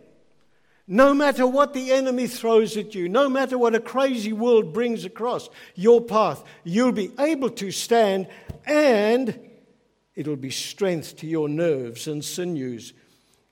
no 0.87 1.12
matter 1.12 1.44
what 1.44 1.74
the 1.74 1.90
enemy 1.90 2.28
throws 2.28 2.76
at 2.76 2.94
you, 2.94 3.08
no 3.08 3.28
matter 3.28 3.58
what 3.58 3.74
a 3.74 3.80
crazy 3.80 4.32
world 4.32 4.72
brings 4.72 5.04
across 5.04 5.50
your 5.74 6.00
path, 6.00 6.44
you'll 6.62 6.92
be 6.92 7.11
able 7.18 7.50
to 7.50 7.72
stand 7.72 8.28
and 8.64 9.47
It'll 10.18 10.35
be 10.35 10.50
strength 10.50 11.16
to 11.18 11.28
your 11.28 11.48
nerves 11.48 12.09
and 12.09 12.24
sinews, 12.24 12.92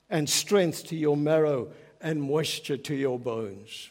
and 0.09 0.29
strength 0.29 0.85
to 0.87 0.97
your 0.97 1.15
marrow, 1.15 1.69
and 2.01 2.21
moisture 2.21 2.75
to 2.75 2.93
your 2.93 3.17
bones. 3.17 3.89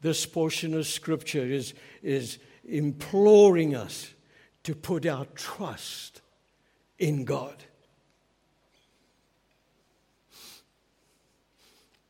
This 0.00 0.24
portion 0.26 0.74
of 0.74 0.86
Scripture 0.86 1.44
is, 1.44 1.74
is 2.04 2.38
imploring 2.68 3.74
us 3.74 4.14
to 4.62 4.76
put 4.76 5.04
our 5.04 5.24
trust 5.34 6.20
in 7.00 7.24
God. 7.24 7.64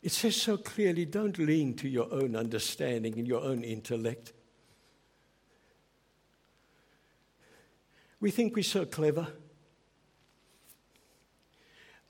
It 0.03 0.13
says 0.13 0.37
so 0.37 0.59
clearly 0.59 1.07
don't 1.07 1.39
lean 1.39 1.77
to 1.77 1.89
your 1.89 2.13
own 2.13 2.37
understanding 2.37 3.19
and 3.19 3.27
your 3.27 3.41
own 3.41 3.65
intellect. 3.65 4.35
We 8.21 8.31
think 8.31 8.57
we're 8.57 8.63
so 8.63 8.85
clever. 8.85 9.29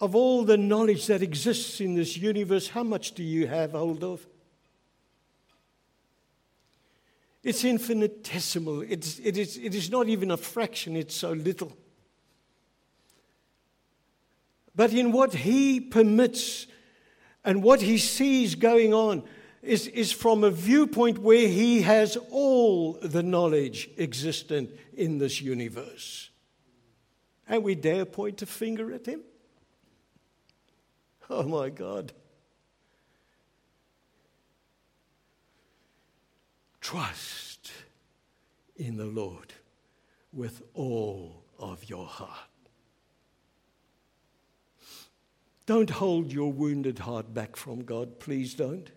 Of 0.00 0.14
all 0.14 0.44
the 0.44 0.56
knowledge 0.56 1.06
that 1.06 1.22
exists 1.22 1.80
in 1.80 1.94
this 1.94 2.16
universe, 2.16 2.68
how 2.68 2.84
much 2.84 3.12
do 3.12 3.22
you 3.22 3.46
have 3.46 3.72
hold 3.72 4.04
of? 4.04 4.26
It's 7.42 7.64
infinitesimal. 7.64 8.82
It's, 8.82 9.18
it, 9.18 9.36
is, 9.36 9.56
it 9.58 9.74
is 9.74 9.90
not 9.90 10.08
even 10.08 10.30
a 10.30 10.36
fraction, 10.36 10.96
it's 10.96 11.14
so 11.14 11.32
little. 11.32 11.76
But 14.74 14.92
in 14.92 15.12
what 15.12 15.34
he 15.34 15.80
permits 15.80 16.66
and 17.44 17.62
what 17.62 17.80
he 17.80 17.98
sees 17.98 18.54
going 18.54 18.94
on 18.94 19.24
is, 19.62 19.86
is 19.88 20.12
from 20.12 20.44
a 20.44 20.50
viewpoint 20.50 21.18
where 21.18 21.48
he 21.48 21.82
has 21.82 22.16
all 22.30 22.94
the 23.02 23.22
knowledge 23.22 23.90
existent 23.98 24.70
in 24.96 25.18
this 25.18 25.40
universe. 25.40 26.30
And 27.48 27.62
we 27.64 27.74
dare 27.74 28.04
point 28.04 28.42
a 28.42 28.46
finger 28.46 28.92
at 28.92 29.06
him? 29.06 29.22
Oh 31.30 31.42
my 31.42 31.68
God. 31.68 32.12
Trust 36.80 37.70
in 38.76 38.96
the 38.96 39.04
Lord 39.04 39.52
with 40.32 40.62
all 40.74 41.42
of 41.58 41.88
your 41.88 42.06
heart. 42.06 42.30
Don't 45.66 45.90
hold 45.90 46.32
your 46.32 46.50
wounded 46.50 47.00
heart 47.00 47.34
back 47.34 47.56
from 47.56 47.84
God. 47.84 48.20
Please 48.20 48.54
don't. 48.54 48.90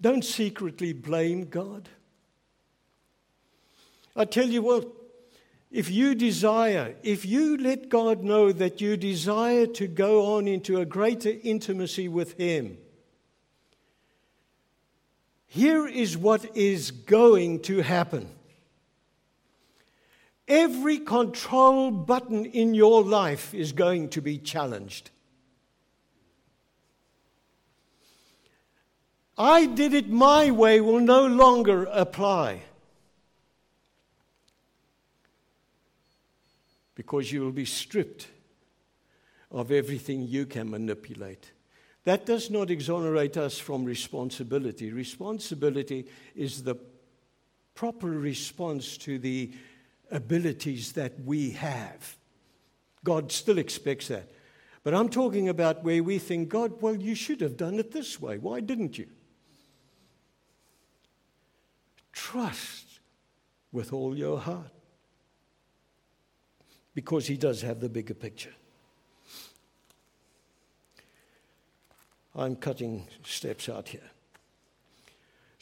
Don't 0.00 0.24
secretly 0.24 0.92
blame 0.92 1.44
God. 1.44 1.88
I 4.16 4.24
tell 4.24 4.48
you 4.48 4.62
what, 4.62 4.88
if 5.70 5.90
you 5.90 6.14
desire, 6.14 6.96
if 7.02 7.24
you 7.24 7.56
let 7.56 7.88
God 7.88 8.22
know 8.22 8.50
that 8.50 8.80
you 8.80 8.96
desire 8.96 9.66
to 9.66 9.86
go 9.86 10.34
on 10.34 10.48
into 10.48 10.80
a 10.80 10.84
greater 10.84 11.32
intimacy 11.42 12.08
with 12.08 12.36
Him, 12.38 12.78
here 15.46 15.86
is 15.86 16.16
what 16.16 16.56
is 16.56 16.90
going 16.90 17.60
to 17.62 17.82
happen. 17.82 18.28
Every 20.48 20.98
control 20.98 21.90
button 21.92 22.44
in 22.44 22.74
your 22.74 23.02
life 23.04 23.54
is 23.54 23.72
going 23.72 24.08
to 24.10 24.20
be 24.20 24.38
challenged. 24.38 25.10
I 29.40 29.64
did 29.64 29.94
it 29.94 30.10
my 30.10 30.50
way 30.50 30.82
will 30.82 31.00
no 31.00 31.26
longer 31.26 31.84
apply. 31.84 32.60
Because 36.94 37.32
you 37.32 37.40
will 37.40 37.50
be 37.50 37.64
stripped 37.64 38.28
of 39.50 39.72
everything 39.72 40.28
you 40.28 40.44
can 40.44 40.70
manipulate. 40.70 41.52
That 42.04 42.26
does 42.26 42.50
not 42.50 42.70
exonerate 42.70 43.38
us 43.38 43.58
from 43.58 43.86
responsibility. 43.86 44.92
Responsibility 44.92 46.06
is 46.36 46.62
the 46.62 46.76
proper 47.74 48.10
response 48.10 48.98
to 48.98 49.18
the 49.18 49.52
abilities 50.10 50.92
that 50.92 51.18
we 51.24 51.52
have. 51.52 52.18
God 53.04 53.32
still 53.32 53.56
expects 53.56 54.08
that. 54.08 54.30
But 54.84 54.92
I'm 54.92 55.08
talking 55.08 55.48
about 55.48 55.82
where 55.82 56.02
we 56.02 56.18
think, 56.18 56.50
God, 56.50 56.82
well, 56.82 56.94
you 56.94 57.14
should 57.14 57.40
have 57.40 57.56
done 57.56 57.78
it 57.78 57.90
this 57.90 58.20
way. 58.20 58.36
Why 58.36 58.60
didn't 58.60 58.98
you? 58.98 59.06
Trust 62.12 63.00
with 63.72 63.92
all 63.92 64.16
your 64.16 64.38
heart. 64.38 64.72
Because 66.94 67.26
He 67.26 67.36
does 67.36 67.62
have 67.62 67.80
the 67.80 67.88
bigger 67.88 68.14
picture. 68.14 68.54
I'm 72.34 72.56
cutting 72.56 73.06
steps 73.24 73.68
out 73.68 73.88
here. 73.88 74.10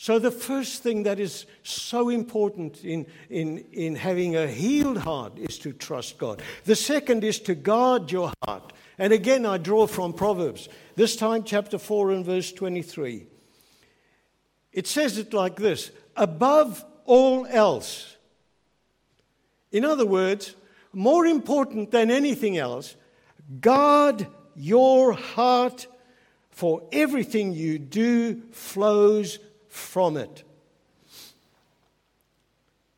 So, 0.01 0.21
the 0.21 0.31
first 0.31 0.85
thing 0.85 1.03
that 1.03 1.19
is 1.19 1.45
so 1.65 2.09
important 2.09 2.85
in, 2.85 3.05
in, 3.29 3.65
in 3.73 3.97
having 3.97 4.37
a 4.37 4.47
healed 4.47 4.99
heart 4.99 5.37
is 5.37 5.59
to 5.59 5.73
trust 5.73 6.19
God. 6.19 6.41
The 6.65 6.77
second 6.77 7.25
is 7.25 7.41
to 7.41 7.57
guard 7.57 8.13
your 8.13 8.33
heart. 8.45 8.73
And 8.97 9.13
again, 9.13 9.45
I 9.45 9.59
draw 9.59 9.89
from 9.89 10.13
Proverbs, 10.13 10.69
this 10.95 11.17
time, 11.17 11.43
chapter 11.43 11.79
4 11.79 12.13
and 12.13 12.25
verse 12.25 12.53
23. 12.53 13.27
It 14.73 14.87
says 14.87 15.19
it 15.19 15.35
like 15.35 15.57
this 15.57 15.91
above 16.19 16.85
all 17.05 17.47
else. 17.47 18.17
In 19.73 19.85
other 19.85 20.07
words, 20.07 20.55
more 20.93 21.27
important 21.27 21.91
than 21.91 22.11
anything 22.11 22.59
else, 22.59 22.97
guard 23.61 24.27
your 24.57 25.13
heart, 25.13 25.87
for 26.51 26.83
everything 26.93 27.53
you 27.53 27.79
do 27.79 28.43
flows 28.51 29.39
from 29.69 30.17
it. 30.17 30.43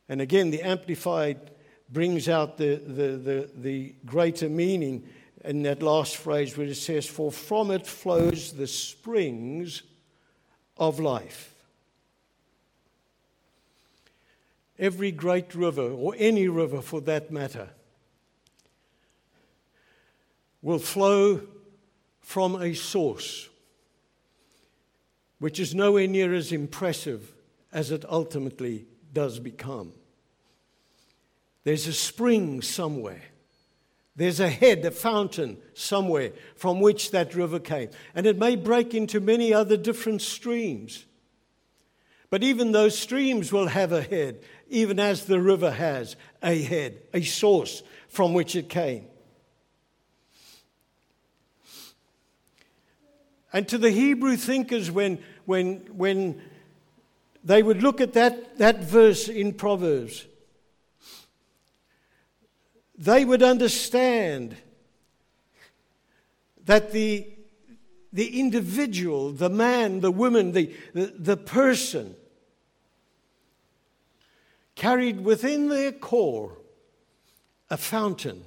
And 0.09 0.21
again, 0.21 0.51
the 0.51 0.63
Amplified 0.63 1.51
brings 1.91 2.29
out 2.29 2.57
the, 2.57 2.77
the, 2.77 3.17
the, 3.17 3.51
the 3.55 3.95
greater 4.07 4.49
meaning 4.49 5.05
in 5.45 5.63
that 5.63 5.83
last 5.83 6.17
phrase 6.17 6.57
where 6.57 6.67
it 6.67 6.75
says, 6.77 7.07
For 7.07 7.31
from 7.31 7.71
it 7.71 7.87
flows 7.87 8.53
the 8.53 8.67
springs 8.67 9.83
of 10.77 10.99
life. 10.99 11.55
Every 14.81 15.12
great 15.12 15.55
river, 15.55 15.88
or 15.93 16.14
any 16.19 16.49
river 16.49 16.83
for 16.83 17.01
that 17.03 17.31
matter, 17.31 17.69
will 20.62 20.81
flow 20.81 21.43
from 22.21 22.61
a 22.61 22.75
source 22.75 23.49
which 25.38 25.59
is 25.59 25.75
nowhere 25.75 26.07
near 26.07 26.35
as 26.35 26.53
impressive 26.53 27.33
as 27.73 27.90
it 27.90 28.05
ultimately 28.09 28.87
does 29.12 29.38
become. 29.38 29.93
There's 31.64 31.87
a 31.87 31.93
spring 31.93 32.62
somewhere. 32.62 33.23
There's 34.16 34.40
a 34.40 34.49
head, 34.49 34.85
a 34.85 34.90
fountain 34.90 35.57
somewhere 35.73 36.33
from 36.57 36.81
which 36.81 37.11
that 37.11 37.35
river 37.35 37.59
came. 37.59 37.90
And 38.14 38.27
it 38.27 38.38
may 38.38 38.55
break 38.57 38.95
into 38.95 39.19
many 39.21 39.53
other 39.55 39.77
different 39.77 40.21
streams. 40.21 41.07
But 42.31 42.45
even 42.45 42.71
those 42.71 42.97
streams 42.97 43.53
will 43.53 43.66
have 43.66 43.90
a 43.90 44.03
head, 44.03 44.40
even 44.69 45.01
as 45.01 45.25
the 45.25 45.40
river 45.40 45.73
has 45.73 46.14
a 46.43 46.62
head, 46.62 47.03
a 47.12 47.23
source 47.23 47.83
from 48.09 48.33
which 48.33 48.55
it 48.55 48.69
came. 48.69 49.07
And 53.53 53.66
to 53.69 53.79
the 53.79 53.90
Hebrew 53.90 54.37
thinkers, 54.37 54.93
when, 54.93 55.19
when, 55.45 55.79
when 55.97 56.40
they 57.43 57.64
would 57.64 57.83
look 57.83 58.01
at 58.01 58.12
that, 58.12 58.59
that 58.59 58.79
verse 58.79 59.29
in 59.29 59.53
Proverbs, 59.53 60.27
they 62.97 63.25
would 63.25 63.43
understand 63.43 64.57
that 66.66 66.93
the, 66.93 67.27
the 68.12 68.38
individual, 68.38 69.33
the 69.33 69.51
man, 69.51 69.99
the 70.01 70.12
woman, 70.12 70.53
the, 70.53 70.73
the, 70.95 71.12
the 71.19 71.37
person, 71.37 72.14
carried 74.81 75.23
within 75.23 75.69
their 75.69 75.93
core 75.93 76.57
a 77.69 77.77
fountain 77.77 78.43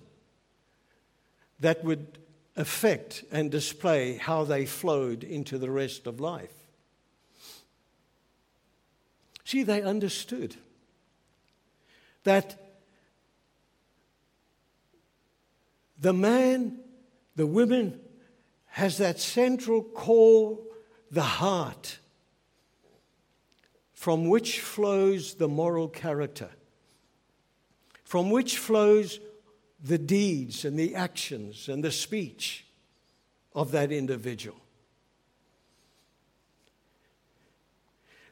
that 1.59 1.83
would 1.83 2.17
affect 2.55 3.23
and 3.31 3.51
display 3.51 4.17
how 4.17 4.43
they 4.43 4.65
flowed 4.65 5.23
into 5.23 5.59
the 5.59 5.69
rest 5.69 6.07
of 6.07 6.19
life. 6.19 6.55
See, 9.45 9.61
they 9.61 9.83
understood 9.83 10.55
that 12.23 12.59
the 16.01 16.13
man, 16.13 16.79
the 17.35 17.45
woman, 17.45 17.99
has 18.69 18.97
that 18.97 19.19
central 19.19 19.83
core, 19.83 20.57
the 21.11 21.21
heart, 21.21 21.99
from 24.03 24.27
which 24.27 24.59
flows 24.59 25.35
the 25.35 25.47
moral 25.47 25.87
character, 25.87 26.49
from 28.03 28.29
which 28.29 28.57
flows 28.57 29.21
the 29.81 29.97
deeds 29.97 30.65
and 30.65 30.77
the 30.77 30.93
actions 30.93 31.69
and 31.69 31.81
the 31.81 31.89
speech 31.89 32.65
of 33.55 33.71
that 33.71 33.93
individual. 33.93 34.57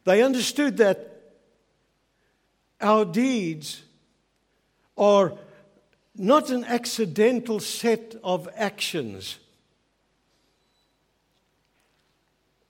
They 0.04 0.22
understood 0.22 0.76
that 0.76 1.32
our 2.82 3.06
deeds 3.06 3.82
are 4.98 5.38
not 6.18 6.50
an 6.50 6.66
accidental 6.66 7.62
set 7.62 8.16
of 8.26 8.50
actions, 8.58 9.40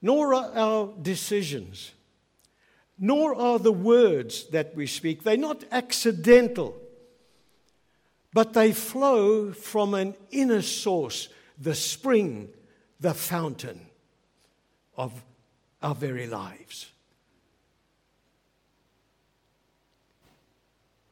nor 0.00 0.34
are 0.34 0.56
our 0.56 0.94
decisions, 1.02 1.90
nor 3.02 3.34
are 3.34 3.58
the 3.58 3.72
words 3.72 4.44
that 4.52 4.74
we 4.74 4.86
speak. 4.86 5.24
They're 5.24 5.36
not 5.36 5.64
accidental 5.70 6.78
but 8.32 8.54
they 8.54 8.72
flow 8.72 9.52
from 9.52 9.94
an 9.94 10.14
inner 10.30 10.62
source, 10.62 11.28
the 11.58 11.74
spring, 11.74 12.48
the 12.98 13.14
fountain 13.14 13.86
of 14.96 15.22
our 15.82 15.94
very 15.94 16.26
lives. 16.26 16.90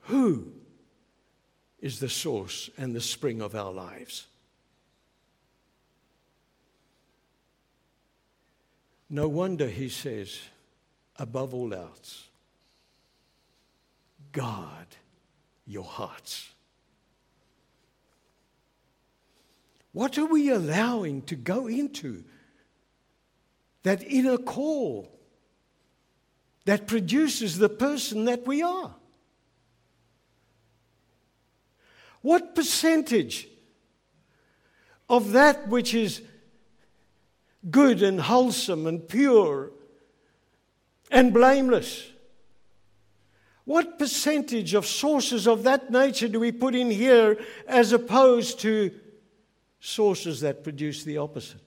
Who 0.03 0.53
is 1.81 2.01
the 2.01 2.09
source 2.09 2.71
and 2.79 2.95
the 2.95 3.01
spring 3.01 3.43
of 3.43 3.55
our 3.55 3.73
lives? 3.73 4.27
No 9.09 9.29
wonder 9.29 9.67
he 9.69 9.89
says, 9.89 10.39
above 11.21 11.53
all 11.53 11.75
else, 11.75 12.29
guard 14.33 14.87
your 15.67 15.85
hearts. 15.85 16.49
What 19.93 20.17
are 20.17 20.25
we 20.25 20.49
allowing 20.49 21.21
to 21.23 21.37
go 21.37 21.67
into 21.67 22.25
that 23.83 24.03
inner 24.03 24.39
core 24.39 25.09
that 26.65 26.87
produces 26.87 27.59
the 27.59 27.69
person 27.69 28.25
that 28.25 28.47
we 28.47 28.63
are? 28.63 28.95
What 32.23 32.55
percentage 32.55 33.47
of 35.09 35.33
that 35.33 35.69
which 35.69 35.93
is 35.93 36.23
good 37.71 38.03
and 38.03 38.23
wholesome 38.23 38.87
and 38.87 39.07
pure 39.07 39.73
and 41.11 41.33
blameless? 41.33 42.09
What 43.65 43.99
percentage 43.99 44.75
of 44.75 44.87
sources 44.87 45.47
of 45.47 45.63
that 45.65 45.91
nature 45.91 46.29
do 46.29 46.41
we 46.41 46.53
put 46.53 46.75
in 46.75 46.91
here 46.91 47.39
as 47.67 47.93
opposed 47.93 48.61
to 48.61 48.91
sources 49.81 50.41
that 50.41 50.63
produce 50.63 51.03
the 51.03 51.17
opposite. 51.17 51.61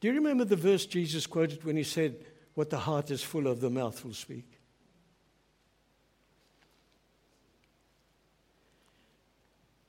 Do 0.00 0.08
you 0.08 0.14
remember 0.14 0.44
the 0.44 0.56
verse 0.56 0.86
Jesus 0.86 1.26
quoted 1.26 1.64
when 1.64 1.76
he 1.76 1.82
said, 1.82 2.24
What 2.54 2.70
the 2.70 2.78
heart 2.78 3.10
is 3.10 3.22
full 3.22 3.46
of, 3.46 3.60
the 3.60 3.68
mouth 3.68 4.02
will 4.04 4.14
speak? 4.14 4.46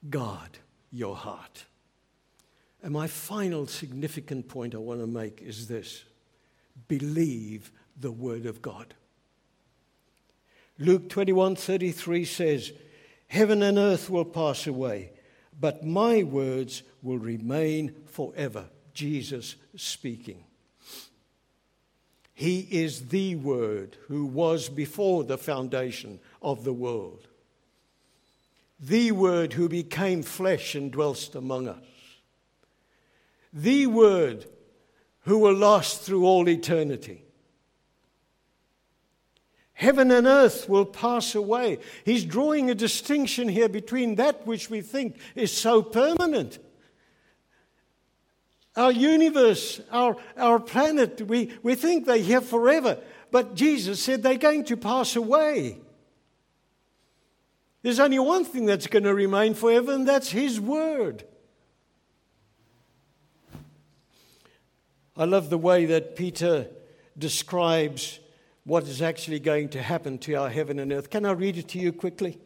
Guard 0.09 0.57
your 0.91 1.15
heart. 1.15 1.65
And 2.83 2.91
my 2.91 3.05
final 3.07 3.67
significant 3.67 4.49
point 4.49 4.73
I 4.73 4.79
want 4.79 4.99
to 4.99 5.07
make 5.07 5.41
is 5.41 5.67
this 5.67 6.03
believe 6.87 7.71
the 7.99 8.11
word 8.11 8.45
of 8.45 8.61
God. 8.61 8.93
Luke 10.77 11.09
21 11.09 11.55
33 11.55 12.25
says, 12.25 12.73
Heaven 13.27 13.61
and 13.63 13.77
earth 13.77 14.09
will 14.09 14.25
pass 14.25 14.67
away, 14.67 15.11
but 15.57 15.85
my 15.85 16.23
words 16.23 16.83
will 17.01 17.19
remain 17.19 17.95
forever. 18.07 18.65
Jesus 18.93 19.55
speaking. 19.75 20.43
He 22.33 22.61
is 22.71 23.09
the 23.09 23.35
Word 23.35 23.97
who 24.07 24.25
was 24.25 24.67
before 24.67 25.23
the 25.23 25.37
foundation 25.37 26.19
of 26.41 26.63
the 26.63 26.73
world. 26.73 27.27
The 28.79 29.11
Word 29.11 29.53
who 29.53 29.69
became 29.69 30.23
flesh 30.23 30.73
and 30.73 30.91
dwelt 30.91 31.35
among 31.35 31.67
us. 31.67 31.85
The 33.53 33.85
Word 33.87 34.47
who 35.21 35.37
will 35.37 35.53
last 35.53 36.01
through 36.01 36.25
all 36.25 36.49
eternity. 36.49 37.23
Heaven 39.73 40.11
and 40.11 40.27
earth 40.27 40.69
will 40.69 40.85
pass 40.85 41.33
away. 41.33 41.79
He's 42.05 42.23
drawing 42.23 42.69
a 42.69 42.75
distinction 42.75 43.49
here 43.49 43.69
between 43.69 44.15
that 44.15 44.45
which 44.45 44.69
we 44.69 44.81
think 44.81 45.17
is 45.33 45.51
so 45.51 45.81
permanent. 45.81 46.59
Our 48.75 48.91
universe, 48.91 49.81
our, 49.91 50.17
our 50.37 50.59
planet, 50.59 51.21
we, 51.21 51.51
we 51.63 51.75
think 51.75 52.05
they're 52.05 52.17
here 52.17 52.41
forever. 52.41 52.99
But 53.31 53.55
Jesus 53.55 54.01
said 54.01 54.21
they're 54.21 54.37
going 54.37 54.65
to 54.65 54.77
pass 54.77 55.15
away. 55.15 55.79
There's 57.81 57.99
only 57.99 58.19
one 58.19 58.45
thing 58.45 58.65
that's 58.65 58.87
going 58.87 59.03
to 59.03 59.13
remain 59.13 59.55
forever, 59.55 59.93
and 59.93 60.07
that's 60.07 60.29
His 60.29 60.59
Word. 60.59 61.25
I 65.21 65.25
love 65.25 65.51
the 65.51 65.57
way 65.59 65.85
that 65.85 66.15
Peter 66.15 66.65
describes 67.15 68.19
what 68.63 68.87
is 68.87 69.03
actually 69.03 69.39
going 69.39 69.69
to 69.69 69.79
happen 69.79 70.17
to 70.17 70.33
our 70.33 70.49
heaven 70.49 70.79
and 70.79 70.91
earth. 70.91 71.11
Can 71.11 71.27
I 71.27 71.33
read 71.33 71.57
it 71.57 71.67
to 71.69 71.77
you 71.77 71.93
quickly? 71.93 72.31
It 72.31 72.39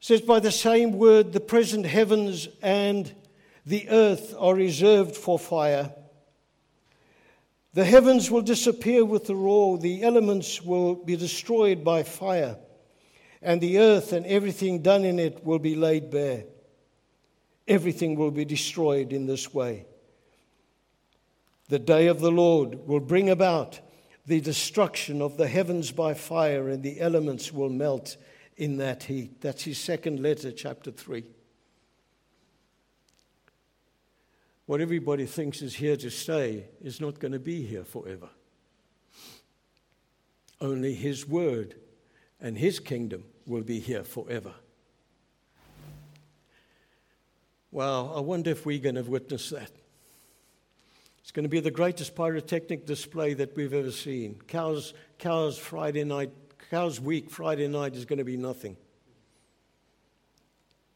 says, 0.00 0.20
By 0.20 0.40
the 0.40 0.50
same 0.50 0.98
word, 0.98 1.32
the 1.32 1.38
present 1.38 1.86
heavens 1.86 2.48
and 2.60 3.14
the 3.64 3.88
earth 3.88 4.34
are 4.36 4.52
reserved 4.52 5.14
for 5.14 5.38
fire. 5.38 5.92
The 7.74 7.84
heavens 7.84 8.28
will 8.28 8.42
disappear 8.42 9.04
with 9.04 9.26
the 9.26 9.36
roar, 9.36 9.78
the 9.78 10.02
elements 10.02 10.60
will 10.60 10.96
be 10.96 11.14
destroyed 11.14 11.84
by 11.84 12.02
fire, 12.02 12.56
and 13.40 13.60
the 13.60 13.78
earth 13.78 14.12
and 14.12 14.26
everything 14.26 14.82
done 14.82 15.04
in 15.04 15.20
it 15.20 15.44
will 15.44 15.60
be 15.60 15.76
laid 15.76 16.10
bare. 16.10 16.46
Everything 17.68 18.16
will 18.16 18.32
be 18.32 18.44
destroyed 18.44 19.12
in 19.12 19.26
this 19.26 19.54
way. 19.54 19.86
The 21.70 21.78
day 21.78 22.08
of 22.08 22.20
the 22.20 22.30
Lord 22.30 22.86
will 22.86 23.00
bring 23.00 23.30
about 23.30 23.80
the 24.26 24.42
destruction 24.42 25.22
of 25.22 25.38
the 25.38 25.48
heavens 25.48 25.90
by 25.90 26.12
fire, 26.12 26.68
and 26.68 26.82
the 26.82 27.00
elements 27.00 27.50
will 27.52 27.70
melt 27.70 28.18
in 28.58 28.76
that 28.76 29.04
heat. 29.04 29.40
That's 29.40 29.62
his 29.62 29.78
second 29.78 30.20
letter, 30.20 30.52
chapter 30.52 30.90
3. 30.90 31.24
what 34.70 34.80
everybody 34.80 35.26
thinks 35.26 35.62
is 35.62 35.74
here 35.74 35.96
to 35.96 36.08
stay 36.08 36.64
is 36.80 37.00
not 37.00 37.18
going 37.18 37.32
to 37.32 37.40
be 37.40 37.60
here 37.66 37.82
forever. 37.82 38.28
Only 40.60 40.94
His 40.94 41.26
word 41.26 41.74
and 42.40 42.56
His 42.56 42.78
kingdom 42.78 43.24
will 43.48 43.62
be 43.62 43.80
here 43.80 44.04
forever. 44.04 44.54
Wow, 47.72 48.12
I 48.14 48.20
wonder 48.20 48.52
if 48.52 48.64
we're 48.64 48.78
going 48.78 48.94
to 48.94 49.02
witness 49.02 49.50
that. 49.50 49.72
It's 51.30 51.36
going 51.36 51.44
to 51.44 51.48
be 51.48 51.60
the 51.60 51.70
greatest 51.70 52.16
pyrotechnic 52.16 52.86
display 52.86 53.34
that 53.34 53.54
we've 53.54 53.72
ever 53.72 53.92
seen. 53.92 54.40
Cowes, 54.48 54.94
Cowes 55.20 55.56
Friday 55.56 56.02
night, 56.02 56.32
Cowes 56.72 57.00
Week 57.00 57.30
Friday 57.30 57.68
night 57.68 57.94
is 57.94 58.04
going 58.04 58.18
to 58.18 58.24
be 58.24 58.36
nothing. 58.36 58.76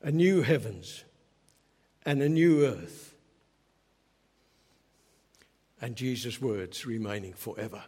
A 0.02 0.10
new 0.10 0.42
heavens 0.42 1.04
and 2.04 2.20
a 2.20 2.28
new 2.28 2.66
earth. 2.66 3.14
And 5.80 5.94
Jesus' 5.94 6.40
words 6.40 6.84
remaining 6.84 7.34
forever. 7.34 7.84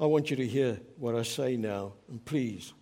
I 0.00 0.06
want 0.06 0.30
you 0.30 0.36
to 0.36 0.46
hear 0.46 0.78
what 0.98 1.16
I 1.16 1.24
say 1.24 1.56
now, 1.56 1.94
and 2.08 2.24
please 2.24 2.72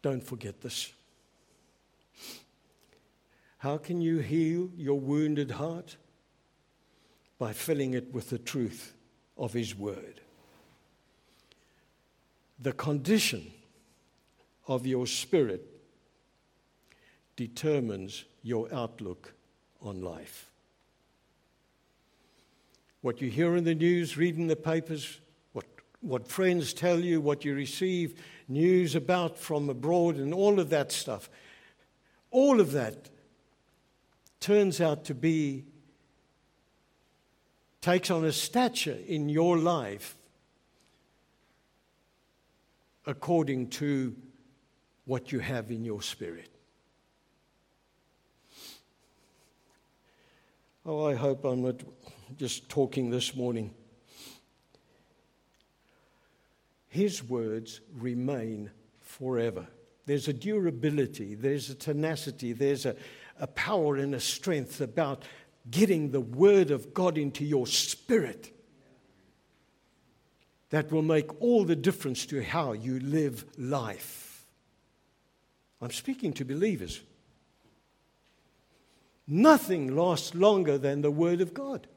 don't 0.00 0.24
forget 0.24 0.62
this. 0.62 0.90
How 3.62 3.76
can 3.76 4.00
you 4.00 4.18
heal 4.18 4.70
your 4.76 4.98
wounded 4.98 5.52
heart? 5.52 5.96
By 7.38 7.52
filling 7.52 7.94
it 7.94 8.12
with 8.12 8.28
the 8.28 8.38
truth 8.38 8.92
of 9.38 9.52
His 9.52 9.72
Word. 9.72 10.20
The 12.58 12.72
condition 12.72 13.52
of 14.66 14.84
your 14.84 15.06
spirit 15.06 15.64
determines 17.36 18.24
your 18.42 18.66
outlook 18.74 19.32
on 19.80 20.02
life. 20.02 20.50
What 23.00 23.20
you 23.20 23.30
hear 23.30 23.54
in 23.54 23.62
the 23.62 23.76
news, 23.76 24.16
read 24.16 24.38
in 24.38 24.48
the 24.48 24.56
papers, 24.56 25.20
what, 25.52 25.66
what 26.00 26.26
friends 26.26 26.74
tell 26.74 26.98
you, 26.98 27.20
what 27.20 27.44
you 27.44 27.54
receive 27.54 28.20
news 28.48 28.96
about 28.96 29.38
from 29.38 29.68
abroad, 29.68 30.16
and 30.16 30.34
all 30.34 30.58
of 30.58 30.68
that 30.70 30.90
stuff, 30.90 31.30
all 32.32 32.60
of 32.60 32.72
that 32.72 33.11
turns 34.42 34.80
out 34.80 35.04
to 35.04 35.14
be, 35.14 35.64
takes 37.80 38.10
on 38.10 38.24
a 38.24 38.32
stature 38.32 38.98
in 39.06 39.28
your 39.28 39.56
life 39.56 40.16
according 43.06 43.68
to 43.68 44.14
what 45.04 45.32
you 45.32 45.38
have 45.38 45.70
in 45.70 45.84
your 45.84 46.02
spirit. 46.02 46.48
Oh, 50.84 51.06
I 51.06 51.14
hope 51.14 51.44
I'm 51.44 51.62
not 51.62 51.80
just 52.36 52.68
talking 52.68 53.10
this 53.10 53.36
morning. 53.36 53.72
His 56.88 57.22
words 57.22 57.80
remain 57.96 58.70
forever. 59.00 59.68
There's 60.04 60.26
a 60.26 60.32
durability, 60.32 61.36
there's 61.36 61.70
a 61.70 61.76
tenacity, 61.76 62.52
there's 62.52 62.86
a, 62.86 62.96
a 63.42 63.46
power 63.48 63.96
and 63.96 64.14
a 64.14 64.20
strength 64.20 64.80
about 64.80 65.24
getting 65.68 66.12
the 66.12 66.20
Word 66.20 66.70
of 66.70 66.94
God 66.94 67.18
into 67.18 67.44
your 67.44 67.66
spirit 67.66 68.56
that 70.70 70.92
will 70.92 71.02
make 71.02 71.42
all 71.42 71.64
the 71.64 71.76
difference 71.76 72.24
to 72.26 72.42
how 72.42 72.72
you 72.72 73.00
live 73.00 73.44
life. 73.58 74.46
I'm 75.82 75.90
speaking 75.90 76.32
to 76.34 76.44
believers. 76.44 77.00
Nothing 79.26 79.96
lasts 79.96 80.36
longer 80.36 80.78
than 80.78 81.02
the 81.02 81.10
Word 81.10 81.40
of 81.40 81.52
God. 81.52 81.88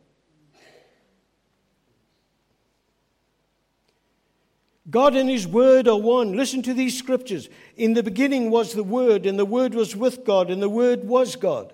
God 4.89 5.15
and 5.15 5.29
His 5.29 5.47
Word 5.47 5.87
are 5.87 5.99
one. 5.99 6.37
Listen 6.37 6.61
to 6.63 6.73
these 6.73 6.97
scriptures. 6.97 7.49
In 7.75 7.93
the 7.93 8.03
beginning 8.03 8.51
was 8.51 8.73
the 8.73 8.83
Word, 8.83 9.25
and 9.25 9.39
the 9.39 9.45
Word 9.45 9.73
was 9.73 9.95
with 9.95 10.23
God, 10.23 10.51
and 10.51 10.61
the 10.61 10.69
Word 10.69 11.05
was 11.05 11.35
God. 11.35 11.73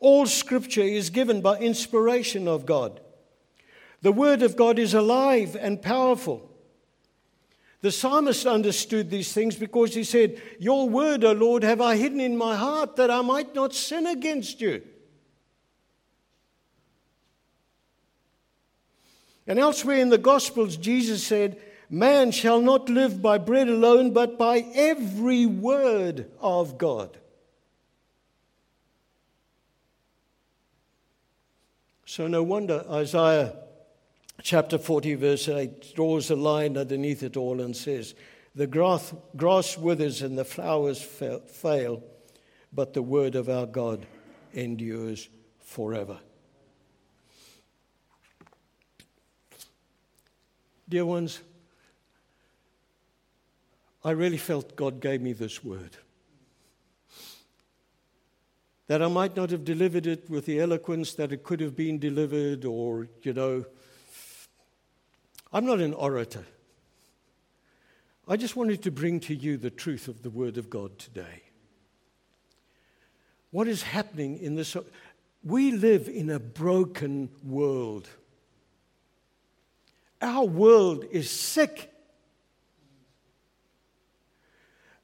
All 0.00 0.26
scripture 0.26 0.82
is 0.82 1.10
given 1.10 1.40
by 1.40 1.58
inspiration 1.58 2.46
of 2.46 2.66
God. 2.66 3.00
The 4.02 4.12
Word 4.12 4.42
of 4.42 4.56
God 4.56 4.78
is 4.78 4.94
alive 4.94 5.56
and 5.58 5.80
powerful. 5.80 6.48
The 7.80 7.92
psalmist 7.92 8.44
understood 8.44 9.08
these 9.08 9.32
things 9.32 9.56
because 9.56 9.94
he 9.94 10.02
said, 10.02 10.40
Your 10.58 10.88
word, 10.88 11.22
O 11.22 11.32
Lord, 11.32 11.62
have 11.62 11.80
I 11.80 11.96
hidden 11.96 12.20
in 12.20 12.36
my 12.36 12.56
heart 12.56 12.96
that 12.96 13.10
I 13.10 13.20
might 13.20 13.54
not 13.54 13.72
sin 13.72 14.06
against 14.06 14.60
you. 14.60 14.82
And 19.46 19.60
elsewhere 19.60 19.98
in 19.98 20.10
the 20.10 20.18
Gospels, 20.18 20.76
Jesus 20.76 21.22
said, 21.22 21.60
Man 21.90 22.30
shall 22.32 22.60
not 22.60 22.90
live 22.90 23.22
by 23.22 23.38
bread 23.38 23.68
alone, 23.68 24.12
but 24.12 24.38
by 24.38 24.66
every 24.74 25.46
word 25.46 26.30
of 26.40 26.76
God. 26.76 27.16
So, 32.04 32.26
no 32.26 32.42
wonder 32.42 32.84
Isaiah 32.90 33.54
chapter 34.42 34.78
40, 34.78 35.14
verse 35.14 35.48
8 35.48 35.94
draws 35.94 36.30
a 36.30 36.36
line 36.36 36.76
underneath 36.76 37.22
it 37.22 37.36
all 37.36 37.60
and 37.60 37.76
says, 37.76 38.14
The 38.54 38.66
grass, 38.66 39.14
grass 39.36 39.78
withers 39.78 40.22
and 40.22 40.36
the 40.36 40.44
flowers 40.44 41.00
fail, 41.02 42.02
but 42.72 42.92
the 42.92 43.02
word 43.02 43.34
of 43.34 43.48
our 43.48 43.66
God 43.66 44.06
endures 44.52 45.28
forever. 45.60 46.18
Dear 50.88 51.04
ones, 51.04 51.40
I 54.04 54.12
really 54.12 54.38
felt 54.38 54.76
God 54.76 55.00
gave 55.00 55.20
me 55.20 55.32
this 55.32 55.64
word. 55.64 55.96
That 58.86 59.02
I 59.02 59.08
might 59.08 59.36
not 59.36 59.50
have 59.50 59.64
delivered 59.64 60.06
it 60.06 60.30
with 60.30 60.46
the 60.46 60.60
eloquence 60.60 61.14
that 61.14 61.32
it 61.32 61.42
could 61.42 61.60
have 61.60 61.76
been 61.76 61.98
delivered, 61.98 62.64
or, 62.64 63.08
you 63.22 63.32
know, 63.32 63.66
I'm 65.52 65.66
not 65.66 65.80
an 65.80 65.94
orator. 65.94 66.46
I 68.26 68.36
just 68.36 68.56
wanted 68.56 68.82
to 68.82 68.90
bring 68.90 69.20
to 69.20 69.34
you 69.34 69.56
the 69.56 69.70
truth 69.70 70.06
of 70.08 70.22
the 70.22 70.30
Word 70.30 70.58
of 70.58 70.70
God 70.70 70.98
today. 70.98 71.42
What 73.50 73.68
is 73.68 73.82
happening 73.82 74.38
in 74.38 74.54
this? 74.54 74.76
We 75.42 75.72
live 75.72 76.08
in 76.08 76.30
a 76.30 76.38
broken 76.38 77.30
world. 77.42 78.08
Our 80.20 80.44
world 80.44 81.04
is 81.10 81.30
sick 81.30 81.92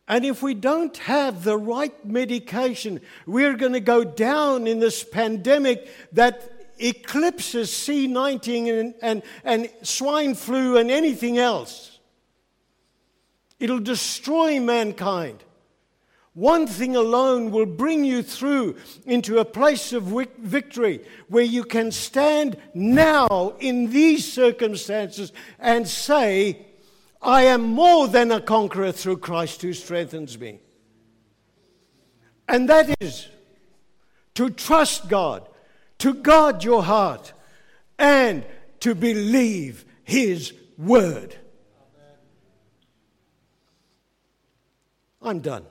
And 0.07 0.25
if 0.25 0.43
we 0.43 0.53
don't 0.53 0.97
have 0.99 1.45
the 1.45 1.57
right 1.57 2.05
medication, 2.05 3.01
we're 3.27 3.55
going 3.55 3.73
to 3.73 3.81
go 3.81 4.05
down 4.05 4.67
in 4.67 4.79
this 4.79 5.03
pandemic 5.03 5.89
that 6.13 6.51
eclipses 6.79 7.71
C19 7.71 8.81
and, 8.81 8.95
and, 9.01 9.23
and 9.45 9.71
swine 9.83 10.35
flu 10.35 10.77
and 10.77 10.91
anything 10.91 11.39
else. 11.39 11.99
It'll 13.59 13.81
destroy 13.81 14.61
mankind. 14.61 15.43
One 16.35 16.67
thing 16.67 16.97
alone 16.97 17.53
will 17.53 17.65
bring 17.65 18.05
you 18.05 18.23
through 18.23 18.77
into 19.07 19.39
a 19.39 19.45
place 19.45 19.93
of 19.93 20.03
victory 20.39 21.01
where 21.29 21.45
you 21.45 21.63
can 21.63 21.93
stand 21.93 22.57
now 22.75 23.55
in 23.61 23.91
these 23.91 24.31
circumstances 24.31 25.33
and 25.61 25.87
say, 25.87 26.67
I 27.25 27.45
am 27.45 27.63
more 27.63 28.07
than 28.07 28.31
a 28.31 28.41
conqueror 28.41 28.93
through 28.93 29.17
Christ 29.17 29.63
who 29.63 29.73
strengthens 29.73 30.39
me. 30.39 30.61
And 32.47 32.69
that 32.69 32.95
is 33.01 33.29
to 34.35 34.51
trust 34.51 35.09
God, 35.09 35.49
to 35.99 36.13
guard 36.13 36.63
your 36.63 36.83
heart, 36.83 37.33
and 37.99 38.45
to 38.81 38.95
believe 38.95 39.87
His 40.03 40.53
word. 40.77 41.35
I'm 45.23 45.41
done. 45.41 45.65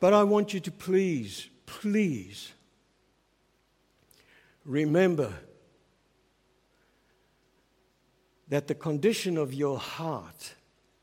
But 0.00 0.14
I 0.14 0.22
want 0.24 0.54
you 0.54 0.60
to 0.60 0.70
please, 0.70 1.50
please 1.66 2.52
remember 4.64 5.34
that 8.48 8.66
the 8.66 8.74
condition 8.74 9.36
of 9.36 9.52
your 9.52 9.78
heart 9.78 10.54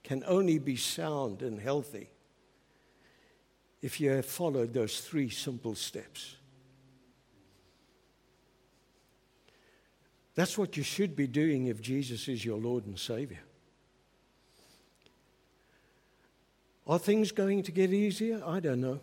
can 0.03 0.23
only 0.27 0.57
be 0.57 0.75
sound 0.75 1.41
and 1.41 1.59
healthy 1.59 2.09
if 3.81 3.99
you 3.99 4.09
have 4.11 4.25
followed 4.25 4.73
those 4.73 5.01
three 5.01 5.29
simple 5.29 5.75
steps. 5.75 6.35
That's 10.33 10.57
what 10.57 10.75
you 10.75 10.83
should 10.83 11.15
be 11.15 11.27
doing 11.27 11.67
if 11.67 11.81
Jesus 11.81 12.27
is 12.27 12.43
your 12.43 12.57
Lord 12.57 12.85
and 12.85 12.99
Savior. 12.99 13.39
Are 16.87 16.99
things 16.99 17.31
going 17.31 17.63
to 17.63 17.71
get 17.71 17.93
easier? 17.93 18.43
I 18.45 18.59
don't 18.59 18.81
know. 18.81 18.99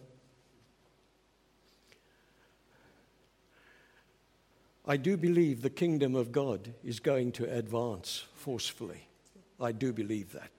I 4.84 4.96
do 4.96 5.16
believe 5.16 5.62
the 5.62 5.70
kingdom 5.70 6.16
of 6.16 6.32
God 6.32 6.74
is 6.82 6.98
going 6.98 7.32
to 7.32 7.44
advance 7.44 8.24
forcefully. 8.34 9.06
I 9.60 9.70
do 9.70 9.92
believe 9.92 10.32
that. 10.32 10.50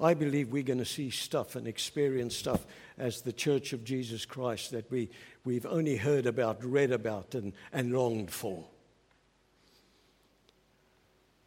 I 0.00 0.14
believe 0.14 0.50
we're 0.50 0.62
going 0.62 0.78
to 0.78 0.84
see 0.84 1.10
stuff 1.10 1.56
and 1.56 1.66
experience 1.66 2.36
stuff 2.36 2.66
as 2.96 3.20
the 3.20 3.32
Church 3.32 3.72
of 3.72 3.84
Jesus 3.84 4.24
Christ 4.24 4.72
that 4.72 4.90
we, 4.90 5.10
we've 5.44 5.66
only 5.66 5.96
heard 5.96 6.26
about, 6.26 6.64
read 6.64 6.92
about, 6.92 7.34
and, 7.34 7.52
and 7.72 7.92
longed 7.92 8.30
for. 8.30 8.64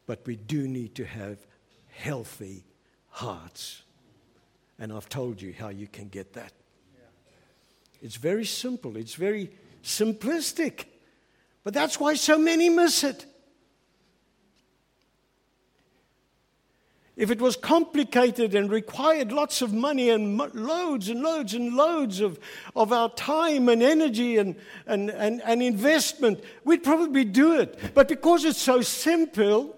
But 0.05 0.25
we 0.25 0.35
do 0.35 0.67
need 0.67 0.95
to 0.95 1.05
have 1.05 1.37
healthy 1.89 2.63
hearts. 3.09 3.83
And 4.79 4.91
I've 4.91 5.09
told 5.09 5.41
you 5.41 5.53
how 5.57 5.69
you 5.69 5.87
can 5.87 6.07
get 6.07 6.33
that. 6.33 6.53
It's 8.01 8.15
very 8.15 8.45
simple, 8.45 8.97
it's 8.97 9.15
very 9.15 9.51
simplistic. 9.83 10.85
But 11.63 11.73
that's 11.73 11.99
why 11.99 12.15
so 12.15 12.37
many 12.37 12.69
miss 12.69 13.03
it. 13.03 13.25
If 17.15 17.29
it 17.29 17.39
was 17.39 17.55
complicated 17.55 18.55
and 18.55 18.71
required 18.71 19.31
lots 19.31 19.61
of 19.61 19.73
money 19.73 20.09
and 20.09 20.39
loads 20.55 21.07
and 21.09 21.21
loads 21.21 21.53
and 21.53 21.75
loads 21.75 22.19
of, 22.19 22.39
of 22.75 22.91
our 22.91 23.09
time 23.09 23.69
and 23.69 23.83
energy 23.83 24.37
and, 24.37 24.55
and, 24.87 25.11
and, 25.11 25.41
and 25.43 25.61
investment, 25.61 26.43
we'd 26.63 26.83
probably 26.83 27.25
do 27.25 27.59
it. 27.59 27.77
But 27.93 28.07
because 28.07 28.43
it's 28.43 28.61
so 28.61 28.81
simple, 28.81 29.75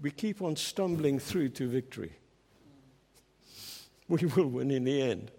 we 0.00 0.10
keep 0.10 0.42
on 0.42 0.56
stumbling 0.56 1.18
through 1.18 1.50
to 1.50 1.68
victory. 1.68 2.12
We 4.08 4.26
will 4.26 4.48
win 4.48 4.70
in 4.70 4.84
the 4.84 5.00
end. 5.00 5.30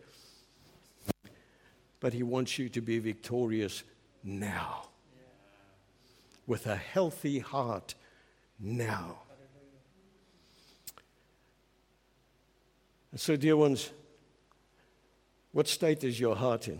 But 2.00 2.14
He 2.14 2.24
wants 2.24 2.58
you 2.58 2.70
to 2.70 2.82
be 2.82 2.98
victorious 2.98 3.84
now. 4.24 4.88
With 6.48 6.68
a 6.68 6.76
healthy 6.76 7.40
heart 7.40 7.96
now. 8.60 9.20
And 13.12 13.20
so, 13.20 13.36
dear 13.36 13.58
ones, 13.58 13.92
what 15.52 15.68
state 15.68 16.04
is 16.04 16.20
your 16.20 16.36
heart 16.36 16.68
in? 16.68 16.80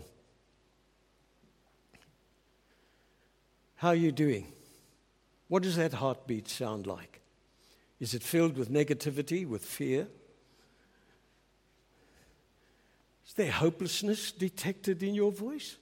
How 3.76 3.88
are 3.88 3.94
you 3.94 4.12
doing? 4.12 4.46
What 5.48 5.62
does 5.62 5.76
that 5.76 5.94
heartbeat 5.94 6.48
sound 6.48 6.86
like? 6.86 7.20
Is 7.98 8.14
it 8.14 8.22
filled 8.22 8.56
with 8.56 8.70
negativity, 8.70 9.46
with 9.46 9.64
fear? 9.64 10.06
Is 13.26 13.34
there 13.34 13.50
hopelessness 13.50 14.32
detected 14.32 15.02
in 15.02 15.14
your 15.14 15.32
voice? 15.32 15.76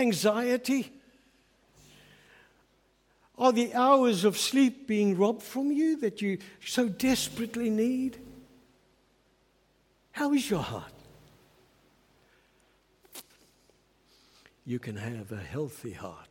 Anxiety? 0.00 0.92
Are 3.38 3.52
the 3.52 3.74
hours 3.74 4.24
of 4.24 4.36
sleep 4.36 4.86
being 4.86 5.16
robbed 5.16 5.42
from 5.42 5.70
you 5.70 5.96
that 6.00 6.20
you 6.20 6.38
so 6.64 6.88
desperately 6.88 7.70
need? 7.70 8.18
How 10.12 10.32
is 10.32 10.50
your 10.50 10.62
heart? 10.62 10.92
You 14.66 14.78
can 14.78 14.96
have 14.96 15.32
a 15.32 15.38
healthy 15.40 15.92
heart 15.92 16.28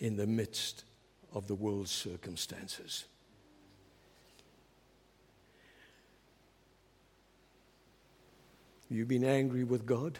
in 0.00 0.16
the 0.16 0.26
midst 0.26 0.84
of 1.32 1.46
the 1.46 1.54
world's 1.54 1.92
circumstances. 1.92 3.04
You've 8.88 9.06
been 9.06 9.24
angry 9.24 9.62
with 9.62 9.86
God? 9.86 10.18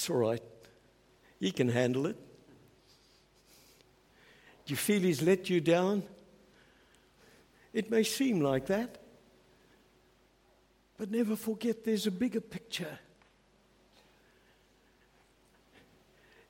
It's 0.00 0.08
all 0.08 0.16
right. 0.16 0.42
He 1.40 1.50
can 1.50 1.68
handle 1.68 2.06
it. 2.06 2.16
Do 4.64 4.72
you 4.72 4.76
feel 4.76 5.02
He's 5.02 5.20
let 5.20 5.50
you 5.50 5.60
down? 5.60 6.04
It 7.74 7.90
may 7.90 8.02
seem 8.04 8.40
like 8.40 8.64
that. 8.68 8.96
But 10.96 11.10
never 11.10 11.36
forget 11.36 11.84
there's 11.84 12.06
a 12.06 12.10
bigger 12.10 12.40
picture. 12.40 12.98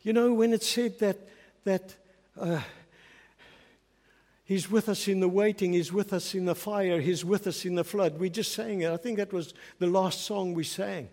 You 0.02 0.12
know, 0.12 0.32
when 0.32 0.52
it 0.52 0.62
said 0.62 1.00
that, 1.00 1.18
that 1.64 1.96
uh, 2.40 2.60
He's 4.44 4.70
with 4.70 4.88
us 4.88 5.08
in 5.08 5.18
the 5.18 5.28
waiting, 5.28 5.72
He's 5.72 5.92
with 5.92 6.12
us 6.12 6.36
in 6.36 6.44
the 6.44 6.54
fire, 6.54 7.00
He's 7.00 7.24
with 7.24 7.48
us 7.48 7.64
in 7.64 7.74
the 7.74 7.82
flood. 7.82 8.20
We 8.20 8.30
just 8.30 8.52
sang 8.52 8.82
it. 8.82 8.92
I 8.92 8.96
think 8.96 9.16
that 9.16 9.32
was 9.32 9.54
the 9.80 9.88
last 9.88 10.20
song 10.20 10.54
we 10.54 10.62
sang. 10.62 11.08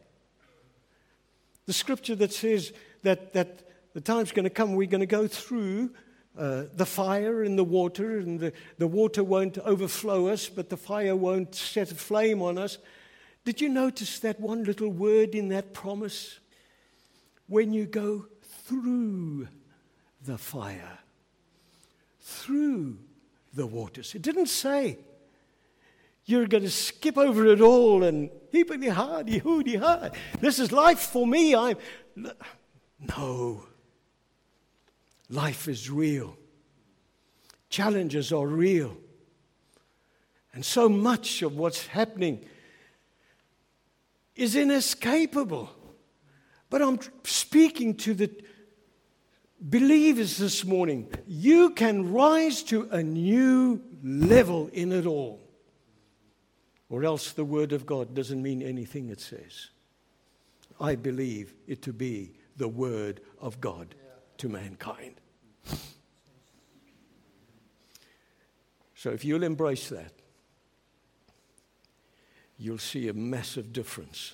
The 1.67 1.73
scripture 1.73 2.15
that 2.15 2.33
says 2.33 2.73
that, 3.03 3.33
that 3.33 3.61
the 3.93 4.01
time's 4.01 4.31
going 4.31 4.45
to 4.45 4.49
come, 4.49 4.73
we're 4.73 4.87
going 4.87 5.01
to 5.01 5.05
go 5.05 5.27
through 5.27 5.91
uh, 6.37 6.63
the 6.73 6.85
fire 6.85 7.43
and 7.43 7.57
the 7.57 7.63
water, 7.63 8.17
and 8.19 8.39
the, 8.39 8.53
the 8.77 8.87
water 8.87 9.23
won't 9.23 9.57
overflow 9.59 10.27
us, 10.27 10.49
but 10.49 10.69
the 10.69 10.77
fire 10.77 11.15
won't 11.15 11.53
set 11.53 11.91
a 11.91 11.95
flame 11.95 12.41
on 12.41 12.57
us. 12.57 12.77
Did 13.43 13.61
you 13.61 13.69
notice 13.69 14.19
that 14.19 14.39
one 14.39 14.63
little 14.63 14.89
word 14.89 15.35
in 15.35 15.49
that 15.49 15.73
promise? 15.73 16.39
When 17.47 17.73
you 17.73 17.85
go 17.85 18.27
through 18.65 19.47
the 20.25 20.37
fire, 20.37 20.99
through 22.19 22.97
the 23.53 23.65
waters. 23.65 24.13
It 24.15 24.21
didn't 24.21 24.47
say 24.47 24.99
you're 26.27 26.45
going 26.45 26.63
to 26.63 26.69
skip 26.69 27.17
over 27.17 27.45
it 27.47 27.61
all 27.61 28.03
and 28.03 28.29
heepity 28.53 28.91
hardy, 28.91 29.39
hoody 29.39 29.79
hard. 29.79 30.11
This 30.41 30.59
is 30.59 30.73
life 30.73 30.99
for 30.99 31.25
me. 31.25 31.55
I'm 31.55 31.77
no. 32.99 33.63
Life 35.29 35.69
is 35.69 35.89
real. 35.89 36.37
Challenges 37.69 38.33
are 38.33 38.45
real. 38.45 38.97
And 40.53 40.65
so 40.65 40.89
much 40.89 41.41
of 41.43 41.55
what's 41.55 41.87
happening 41.87 42.43
is 44.35 44.55
inescapable. 44.55 45.69
But 46.69 46.81
I'm 46.81 46.99
speaking 47.23 47.95
to 47.95 48.13
the 48.13 48.29
believers 49.61 50.37
this 50.37 50.65
morning. 50.65 51.09
You 51.25 51.69
can 51.69 52.11
rise 52.11 52.63
to 52.63 52.89
a 52.91 53.01
new 53.01 53.81
level 54.03 54.67
in 54.73 54.91
it 54.91 55.05
all. 55.05 55.46
Or 56.89 57.03
else 57.03 57.31
the 57.31 57.45
Word 57.45 57.73
of 57.73 57.85
God 57.85 58.15
doesn't 58.15 58.41
mean 58.41 58.61
anything 58.61 59.09
it 59.09 59.19
says. 59.19 59.69
I 60.79 60.95
believe 60.95 61.53
it 61.67 61.81
to 61.83 61.93
be 61.93 62.33
the 62.55 62.67
Word 62.67 63.21
of 63.39 63.59
God 63.59 63.95
to 64.37 64.49
mankind. 64.49 65.15
So 68.95 69.11
if 69.11 69.23
you'll 69.23 69.43
embrace 69.43 69.89
that, 69.89 70.11
you'll 72.57 72.79
see 72.79 73.07
a 73.07 73.13
massive 73.13 73.71
difference 73.71 74.33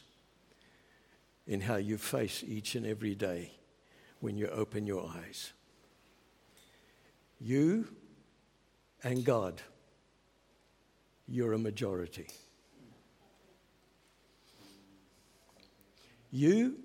in 1.45 1.61
how 1.61 1.75
you 1.75 1.97
face 1.97 2.43
each 2.45 2.75
and 2.75 2.85
every 2.85 3.15
day 3.15 3.51
when 4.21 4.37
you 4.37 4.47
open 4.47 4.87
your 4.87 5.05
eyes. 5.05 5.51
You 7.41 7.89
and 9.03 9.25
God, 9.25 9.61
you're 11.27 11.51
a 11.51 11.59
majority. 11.59 12.27
You 16.35 16.79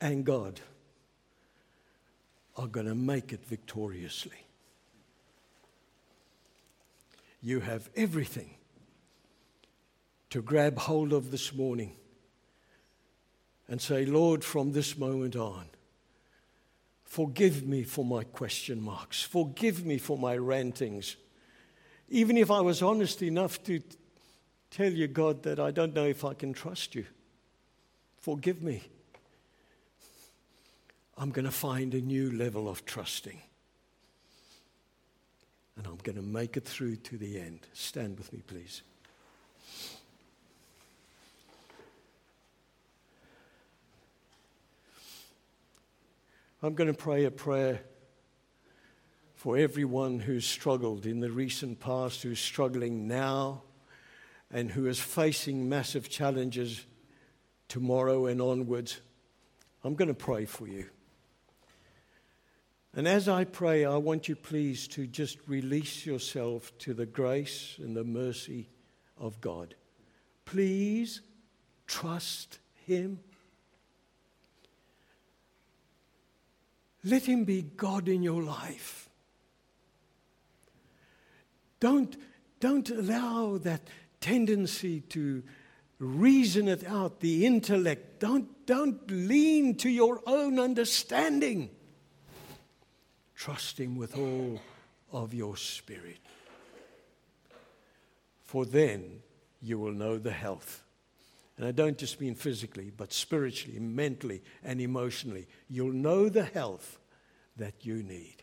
and 0.00 0.24
God 0.24 0.58
are 2.56 2.66
going 2.66 2.86
to 2.86 2.96
make 2.96 3.32
it 3.32 3.46
victoriously. 3.46 4.44
You 7.40 7.60
have 7.60 7.88
everything 7.94 8.56
to 10.30 10.42
grab 10.42 10.78
hold 10.78 11.12
of 11.12 11.30
this 11.30 11.54
morning 11.54 11.94
and 13.68 13.80
say, 13.80 14.04
Lord, 14.04 14.42
from 14.42 14.72
this 14.72 14.98
moment 14.98 15.36
on, 15.36 15.66
forgive 17.04 17.64
me 17.64 17.84
for 17.84 18.04
my 18.04 18.24
question 18.24 18.82
marks, 18.82 19.22
forgive 19.22 19.86
me 19.86 19.96
for 19.96 20.18
my 20.18 20.36
rantings. 20.36 21.14
Even 22.08 22.36
if 22.36 22.50
I 22.50 22.62
was 22.62 22.82
honest 22.82 23.22
enough 23.22 23.62
to 23.62 23.80
tell 24.72 24.92
you, 24.92 25.06
God, 25.06 25.44
that 25.44 25.60
I 25.60 25.70
don't 25.70 25.94
know 25.94 26.06
if 26.06 26.24
I 26.24 26.34
can 26.34 26.52
trust 26.52 26.96
you, 26.96 27.06
forgive 28.20 28.62
me. 28.62 28.82
I'm 31.18 31.30
going 31.30 31.44
to 31.44 31.50
find 31.50 31.92
a 31.94 32.00
new 32.00 32.30
level 32.30 32.68
of 32.68 32.84
trusting. 32.86 33.40
And 35.76 35.86
I'm 35.86 35.98
going 36.02 36.16
to 36.16 36.22
make 36.22 36.56
it 36.56 36.64
through 36.64 36.96
to 36.96 37.18
the 37.18 37.38
end. 37.38 37.60
Stand 37.72 38.18
with 38.18 38.32
me, 38.32 38.42
please. 38.46 38.82
I'm 46.62 46.74
going 46.74 46.92
to 46.92 46.98
pray 46.98 47.24
a 47.24 47.30
prayer 47.30 47.80
for 49.34 49.56
everyone 49.56 50.20
who's 50.20 50.44
struggled 50.44 51.06
in 51.06 51.20
the 51.20 51.30
recent 51.30 51.80
past, 51.80 52.22
who's 52.22 52.38
struggling 52.38 53.08
now, 53.08 53.62
and 54.50 54.70
who 54.70 54.86
is 54.86 55.00
facing 55.00 55.70
massive 55.70 56.10
challenges 56.10 56.84
tomorrow 57.70 58.26
and 58.26 58.42
onwards. 58.42 59.00
I'm 59.82 59.94
going 59.94 60.08
to 60.08 60.14
pray 60.14 60.44
for 60.44 60.66
you. 60.66 60.86
And 62.94 63.06
as 63.06 63.28
I 63.28 63.44
pray, 63.44 63.84
I 63.84 63.96
want 63.96 64.28
you 64.28 64.34
please 64.34 64.88
to 64.88 65.06
just 65.06 65.38
release 65.46 66.04
yourself 66.04 66.76
to 66.78 66.92
the 66.92 67.06
grace 67.06 67.76
and 67.78 67.96
the 67.96 68.04
mercy 68.04 68.68
of 69.16 69.40
God. 69.40 69.76
Please 70.44 71.20
trust 71.86 72.58
Him. 72.86 73.20
Let 77.04 77.24
Him 77.24 77.44
be 77.44 77.62
God 77.62 78.08
in 78.08 78.24
your 78.24 78.42
life. 78.42 79.08
Don't, 81.78 82.16
don't 82.58 82.90
allow 82.90 83.58
that 83.58 83.82
tendency 84.20 85.00
to 85.02 85.44
reason 86.00 86.66
it 86.66 86.84
out, 86.86 87.20
the 87.20 87.46
intellect. 87.46 88.18
Don't, 88.18 88.66
don't 88.66 89.08
lean 89.08 89.76
to 89.76 89.88
your 89.88 90.20
own 90.26 90.58
understanding. 90.58 91.70
Trust 93.36 93.78
Him 93.78 93.96
with 93.96 94.16
all 94.18 94.60
of 95.12 95.32
your 95.32 95.56
spirit. 95.56 96.18
For 98.42 98.64
then 98.64 99.20
you 99.62 99.78
will 99.78 99.92
know 99.92 100.18
the 100.18 100.32
health. 100.32 100.82
And 101.56 101.68
I 101.68 101.72
don't 101.72 101.98
just 101.98 102.20
mean 102.20 102.34
physically, 102.34 102.90
but 102.96 103.12
spiritually, 103.12 103.78
mentally, 103.78 104.42
and 104.64 104.80
emotionally. 104.80 105.46
You'll 105.68 105.92
know 105.92 106.30
the 106.30 106.44
health 106.44 106.98
that 107.56 107.84
you 107.84 108.02
need. 108.02 108.36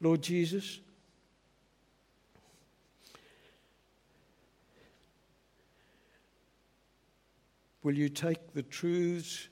Lord 0.00 0.20
Jesus, 0.20 0.80
will 7.82 7.94
you 7.94 8.08
take 8.08 8.52
the 8.54 8.62
truths 8.62 9.48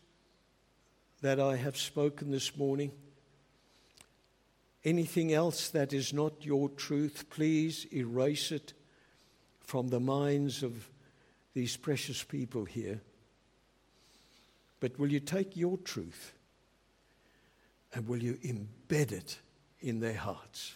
that 1.21 1.41
I 1.41 1.57
have 1.57 1.77
spoken 1.77 2.31
this 2.31 2.57
morning? 2.57 2.93
Anything 4.85 5.33
else 5.33 5.69
that 5.71 5.93
is 5.93 6.13
not 6.13 6.45
your 6.45 6.69
truth, 6.71 7.27
please 7.29 7.87
erase 7.93 8.51
it 8.51 8.73
from 9.61 9.89
the 9.89 10.01
minds 10.01 10.63
of 10.63 10.89
these 11.55 11.77
precious 11.77 12.23
people 12.23 12.65
here. 12.65 13.01
But 14.81 14.99
will 14.99 15.13
you 15.13 15.21
take 15.21 15.57
your 15.57 15.77
truth 15.79 16.33
and 17.93 18.09
will 18.09 18.23
you 18.23 18.35
embed 18.43 19.13
it 19.13 19.39
in 19.81 20.01
their 20.01 20.15
hearts? 20.15 20.75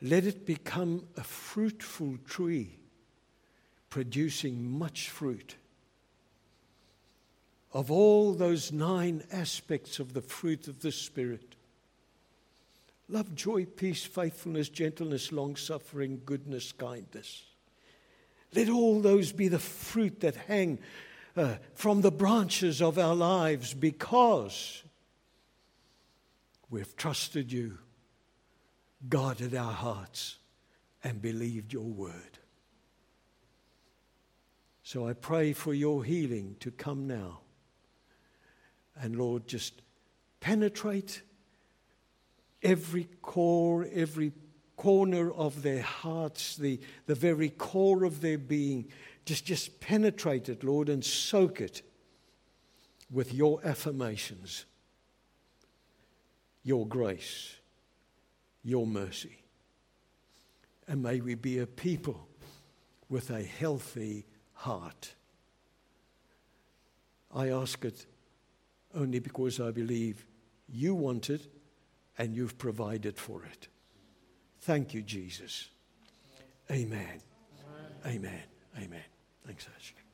Let 0.00 0.24
it 0.24 0.46
become 0.46 1.08
a 1.16 1.24
fruitful 1.24 2.18
tree, 2.26 2.78
producing 3.90 4.78
much 4.78 5.10
fruit. 5.10 5.56
Of 7.72 7.90
all 7.90 8.32
those 8.32 8.72
nine 8.72 9.22
aspects 9.30 9.98
of 9.98 10.14
the 10.14 10.22
fruit 10.22 10.68
of 10.68 10.80
the 10.80 10.92
Spirit 10.92 11.56
love, 13.10 13.34
joy, 13.34 13.64
peace, 13.64 14.04
faithfulness, 14.04 14.68
gentleness, 14.68 15.32
long 15.32 15.56
suffering, 15.56 16.20
goodness, 16.24 16.72
kindness. 16.72 17.44
Let 18.54 18.68
all 18.68 19.00
those 19.00 19.32
be 19.32 19.48
the 19.48 19.58
fruit 19.58 20.20
that 20.20 20.36
hang 20.36 20.78
uh, 21.36 21.56
from 21.74 22.00
the 22.00 22.10
branches 22.10 22.82
of 22.82 22.98
our 22.98 23.14
lives 23.14 23.74
because 23.74 24.82
we've 26.70 26.96
trusted 26.96 27.52
you, 27.52 27.78
guarded 29.08 29.54
our 29.54 29.72
hearts, 29.72 30.38
and 31.04 31.22
believed 31.22 31.72
your 31.72 31.84
word. 31.84 32.37
So 34.88 35.06
I 35.06 35.12
pray 35.12 35.52
for 35.52 35.74
your 35.74 36.02
healing 36.02 36.56
to 36.60 36.70
come 36.70 37.06
now. 37.06 37.40
And 38.98 39.16
Lord, 39.16 39.46
just 39.46 39.82
penetrate 40.40 41.20
every 42.62 43.06
core, 43.20 43.86
every 43.92 44.32
corner 44.78 45.30
of 45.30 45.60
their 45.60 45.82
hearts, 45.82 46.56
the, 46.56 46.80
the 47.04 47.14
very 47.14 47.50
core 47.50 48.04
of 48.04 48.22
their 48.22 48.38
being. 48.38 48.88
Just, 49.26 49.44
just 49.44 49.78
penetrate 49.78 50.48
it, 50.48 50.64
Lord, 50.64 50.88
and 50.88 51.04
soak 51.04 51.60
it 51.60 51.82
with 53.10 53.34
your 53.34 53.60
affirmations, 53.66 54.64
your 56.62 56.86
grace, 56.86 57.56
your 58.64 58.86
mercy. 58.86 59.42
And 60.86 61.02
may 61.02 61.20
we 61.20 61.34
be 61.34 61.58
a 61.58 61.66
people 61.66 62.26
with 63.10 63.28
a 63.28 63.42
healthy 63.42 64.24
heart. 64.58 65.14
I 67.34 67.48
ask 67.50 67.84
it 67.84 68.06
only 68.94 69.20
because 69.20 69.60
I 69.60 69.70
believe 69.70 70.26
you 70.68 70.94
want 70.94 71.30
it 71.30 71.46
and 72.16 72.34
you've 72.34 72.58
provided 72.58 73.16
for 73.18 73.44
it. 73.44 73.68
Thank 74.60 74.94
you, 74.94 75.02
Jesus. 75.02 75.68
Amen. 76.70 77.20
Amen. 78.04 78.42
Amen. 78.76 79.04
Thanks, 79.46 79.68
Ashley. 79.76 80.07